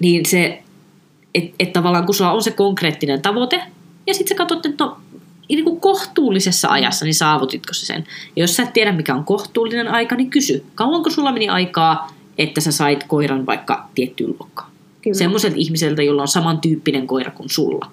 niin 0.00 0.26
se, 0.26 0.62
että 1.34 1.54
et 1.58 1.72
tavallaan 1.72 2.06
kun 2.06 2.14
sulla 2.14 2.32
on 2.32 2.42
se 2.42 2.50
konkreettinen 2.50 3.22
tavoite, 3.22 3.62
ja 4.06 4.14
sitten 4.14 4.28
sä 4.28 4.34
katsot, 4.34 4.66
että 4.66 4.84
no, 4.84 4.96
niin 5.48 5.64
kuin 5.64 5.80
kohtuullisessa 5.80 6.68
ajassa, 6.68 7.04
niin 7.04 7.14
saavutitko 7.14 7.72
se 7.72 7.86
sen. 7.86 8.06
Ja 8.36 8.42
jos 8.42 8.56
sä 8.56 8.62
et 8.62 8.72
tiedä, 8.72 8.92
mikä 8.92 9.14
on 9.14 9.24
kohtuullinen 9.24 9.88
aika, 9.88 10.16
niin 10.16 10.30
kysy, 10.30 10.64
kauanko 10.74 11.10
sulla 11.10 11.32
meni 11.32 11.48
aikaa, 11.48 12.14
että 12.38 12.60
sä 12.60 12.72
sait 12.72 13.04
koiran 13.04 13.46
vaikka 13.46 13.88
tiettyyn 13.94 14.30
luokkaan. 14.30 14.70
Semmoiselta 15.12 15.56
ihmiseltä, 15.58 16.02
jolla 16.02 16.22
on 16.22 16.28
samantyyppinen 16.28 17.06
koira 17.06 17.30
kuin 17.30 17.50
sulla 17.50 17.90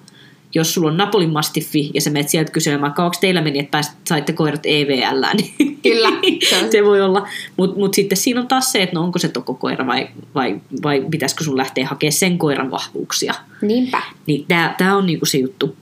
jos 0.54 0.74
sulla 0.74 0.88
on 0.90 0.96
Napolin 0.96 1.32
Mastiffi 1.32 1.90
ja 1.94 2.00
sä 2.00 2.10
menet 2.10 2.28
sieltä 2.28 2.52
kyselemään, 2.52 2.92
kauanko 2.92 3.16
teillä 3.20 3.40
meni, 3.40 3.58
että 3.58 3.70
pääsit, 3.70 3.94
saitte 4.08 4.32
koirat 4.32 4.66
EVL, 4.66 5.24
niin 5.36 5.73
Kyllä. 5.84 6.08
Se, 6.50 6.68
se 6.70 6.84
voi 6.84 7.00
olla. 7.00 7.28
Mutta 7.56 7.78
mut 7.78 7.94
sitten 7.94 8.18
siinä 8.18 8.40
on 8.40 8.48
taas 8.48 8.72
se, 8.72 8.82
että 8.82 8.94
no 8.94 9.02
onko 9.04 9.18
se 9.18 9.28
toko 9.28 9.54
koira 9.54 9.86
vai, 9.86 10.08
vai, 10.34 10.60
vai 10.82 11.04
pitäisikö 11.10 11.44
sun 11.44 11.56
lähteä 11.56 11.86
hakemaan 11.86 12.12
sen 12.12 12.38
koiran 12.38 12.70
vahvuuksia. 12.70 13.34
Niinpä. 13.62 14.02
Niin 14.26 14.46
tää 14.78 14.96
on 14.96 15.06
niinku 15.06 15.26
se 15.26 15.38
juttu. 15.38 15.76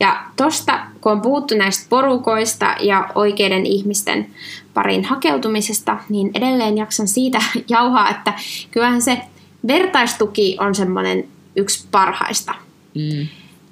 Ja 0.00 0.22
tosta, 0.36 0.80
kun 1.00 1.12
on 1.12 1.20
puhuttu 1.20 1.56
näistä 1.56 1.86
porukoista 1.88 2.76
ja 2.80 3.08
oikeiden 3.14 3.66
ihmisten 3.66 4.26
parin 4.74 5.04
hakeutumisesta, 5.04 5.98
niin 6.08 6.30
edelleen 6.34 6.76
jaksan 6.76 7.08
siitä 7.08 7.42
jauhaa, 7.68 8.10
että 8.10 8.34
kyllähän 8.70 9.02
se 9.02 9.18
vertaistuki 9.66 10.56
on 10.60 10.74
semmoinen 10.74 11.28
yksi 11.56 11.86
parhaista. 11.90 12.54
Mm 12.94 13.28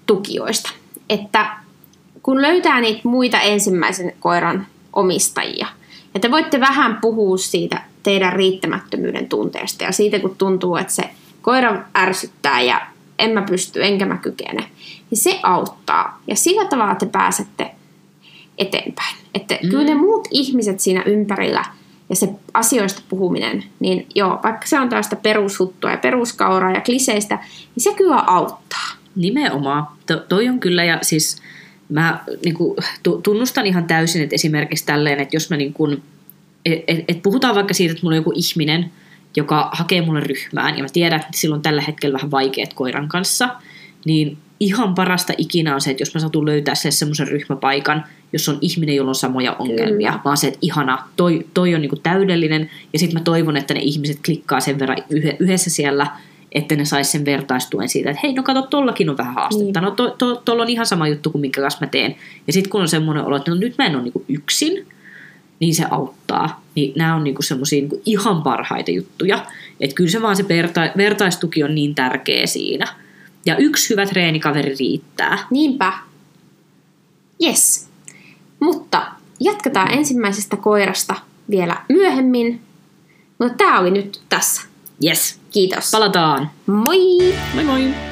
tukijoista. 0.09 0.71
Että 1.09 1.57
kun 2.23 2.42
löytää 2.42 2.81
niitä 2.81 3.01
muita 3.05 3.40
ensimmäisen 3.40 4.12
koiran 4.21 4.66
omistajia, 4.92 5.66
ja 6.14 6.20
te 6.20 6.31
voitte 6.31 6.61
vähän 6.61 6.98
puhua 7.01 7.37
siitä 7.37 7.83
teidän 8.03 8.33
riittämättömyyden 8.33 9.29
tunteesta 9.29 9.85
ja 9.85 9.92
siitä, 9.92 10.18
kun 10.18 10.37
tuntuu, 10.38 10.77
että 10.77 10.92
se 10.92 11.11
koira 11.42 11.83
ärsyttää 11.96 12.61
ja 12.61 12.81
en 13.18 13.31
mä 13.31 13.42
pysty, 13.42 13.85
enkä 13.85 14.07
mä 14.07 14.16
kykene, 14.16 14.64
niin 15.11 15.18
se 15.18 15.40
auttaa. 15.42 16.20
Ja 16.27 16.37
sillä 16.37 16.64
tavalla 16.64 16.94
te 16.94 17.07
pääsette 17.07 17.70
eteenpäin. 18.59 19.16
Että 19.35 19.59
mm. 19.62 19.70
kyllä 19.70 19.85
ne 19.85 19.94
muut 19.94 20.29
ihmiset 20.31 20.81
siinä 20.81 21.03
ympärillä 21.07 21.64
ja 22.09 22.16
se 22.16 22.29
asioista 22.55 23.03
puhuminen, 23.09 23.64
niin 23.81 24.07
joo, 24.14 24.40
vaikka 24.44 24.66
se 24.66 24.81
on 24.81 24.88
tällaista 24.88 25.16
perushuttua 25.16 25.90
ja 25.90 25.96
peruskauraa 25.96 26.72
ja 26.72 26.81
kliseistä, 26.81 27.38
niin 27.74 27.83
se 27.83 27.94
kyllä 27.94 28.22
auttaa. 28.27 28.88
Nimenomaan. 29.16 29.87
To, 30.07 30.16
toi 30.16 30.48
on 30.48 30.61
kyllä, 30.61 30.85
ja 30.85 30.98
siis 31.03 31.42
mä 31.88 32.24
niin 32.44 32.55
kuin, 32.55 32.77
tunnustan 33.22 33.66
ihan 33.66 33.85
täysin, 33.85 34.22
että 34.22 34.35
esimerkiksi 34.35 34.87
tälleen, 34.87 35.20
että 35.20 35.37
jos 35.37 35.51
mä 35.51 35.57
niin 35.57 35.72
kuin, 35.72 36.03
et, 36.64 36.85
et, 36.87 37.05
et 37.09 37.22
puhutaan 37.22 37.55
vaikka 37.55 37.74
siitä, 37.74 37.92
että 37.92 38.03
mulla 38.03 38.14
on 38.14 38.20
joku 38.20 38.33
ihminen, 38.35 38.90
joka 39.37 39.70
hakee 39.72 40.03
mulle 40.03 40.20
ryhmään, 40.20 40.77
ja 40.77 40.83
mä 40.83 40.88
tiedän, 40.92 41.20
että 41.20 41.38
silloin 41.38 41.62
tällä 41.62 41.83
hetkellä 41.83 42.14
vähän 42.14 42.31
vaikeat 42.31 42.74
koiran 42.74 43.09
kanssa, 43.09 43.48
niin 44.05 44.38
ihan 44.61 44.94
parasta 44.94 45.33
ikinä 45.38 45.74
on 45.74 45.81
se, 45.81 45.90
että 45.90 46.03
jos 46.03 46.14
mä 46.14 46.20
satun 46.20 46.46
löytää 46.46 46.74
se 46.74 46.90
semmoisen 46.90 47.29
ryhmäpaikan, 47.29 48.05
jos 48.33 48.48
on 48.48 48.59
ihminen, 48.61 48.96
jolla 48.96 49.11
on 49.11 49.14
samoja 49.14 49.53
ongelmia, 49.53 50.11
Kyllä. 50.11 50.22
vaan 50.24 50.37
se, 50.37 50.46
että 50.46 50.59
ihana, 50.62 50.98
toi, 51.16 51.46
toi 51.55 51.74
on 51.74 51.81
niinku 51.81 51.96
täydellinen, 51.96 52.70
ja 52.92 52.98
sitten 52.98 53.20
mä 53.20 53.24
toivon, 53.24 53.57
että 53.57 53.74
ne 53.74 53.81
ihmiset 53.81 54.18
klikkaa 54.24 54.61
sen 54.61 54.79
verran 54.79 54.98
yhdessä 55.40 55.70
siellä, 55.70 56.07
että 56.52 56.76
ne 56.76 56.84
sais 56.84 57.12
sen 57.12 57.24
vertaistuen 57.24 57.88
siitä, 57.88 58.11
että 58.11 58.20
hei, 58.22 58.32
no 58.32 58.42
kato, 58.42 58.62
tollakin 58.62 59.11
on 59.11 59.16
vähän 59.16 59.34
haastetta. 59.34 59.80
Niin. 59.80 59.84
No 59.84 59.90
to, 59.90 60.11
to, 60.11 60.42
tolla 60.44 60.62
on 60.62 60.68
ihan 60.68 60.87
sama 60.87 61.08
juttu 61.08 61.30
kuin 61.30 61.40
minkä 61.40 61.61
kanssa 61.61 61.80
mä 61.80 61.87
teen. 61.87 62.16
Ja 62.46 62.52
sitten 62.52 62.70
kun 62.70 62.80
on 62.80 62.88
semmoinen 62.88 63.24
olo, 63.24 63.37
että 63.37 63.50
no 63.50 63.56
nyt 63.56 63.74
mä 63.78 63.87
en 63.87 63.94
ole 63.94 64.02
niinku 64.02 64.24
yksin, 64.28 64.87
niin 65.61 65.74
se 65.74 65.84
auttaa. 65.90 66.62
Niin 66.74 66.92
nämä 66.96 67.14
on 67.14 67.24
niinku 67.24 67.42
semmoisia 67.42 67.80
niinku 67.80 68.02
ihan 68.06 68.42
parhaita 68.42 68.90
juttuja. 68.90 69.46
Että 69.80 69.94
kyllä 69.94 70.11
se 70.11 70.22
vaan 70.22 70.37
se 70.37 70.48
verta, 70.48 70.80
vertaistuki 70.96 71.64
on 71.64 71.74
niin 71.74 71.94
tärkeä 71.94 72.46
siinä. 72.46 72.87
Ja 73.46 73.56
yksi 73.56 73.90
hyvä 73.90 74.06
treenikaveri 74.06 74.74
riittää. 74.78 75.38
Niinpä. 75.50 75.92
Yes. 77.42 77.88
Mutta 78.61 79.06
jatketaan 79.40 79.92
ensimmäisestä 79.94 80.56
koirasta 80.56 81.14
vielä 81.50 81.76
myöhemmin. 81.88 82.61
Mutta 83.38 83.54
tämä 83.54 83.78
oli 83.80 83.90
nyt 83.90 84.20
tässä. 84.28 84.67
Yes. 85.00 85.38
Kiitos. 85.50 85.90
Palataan. 85.90 86.50
Moi! 86.66 87.32
Moi 87.54 87.64
moi! 87.64 88.08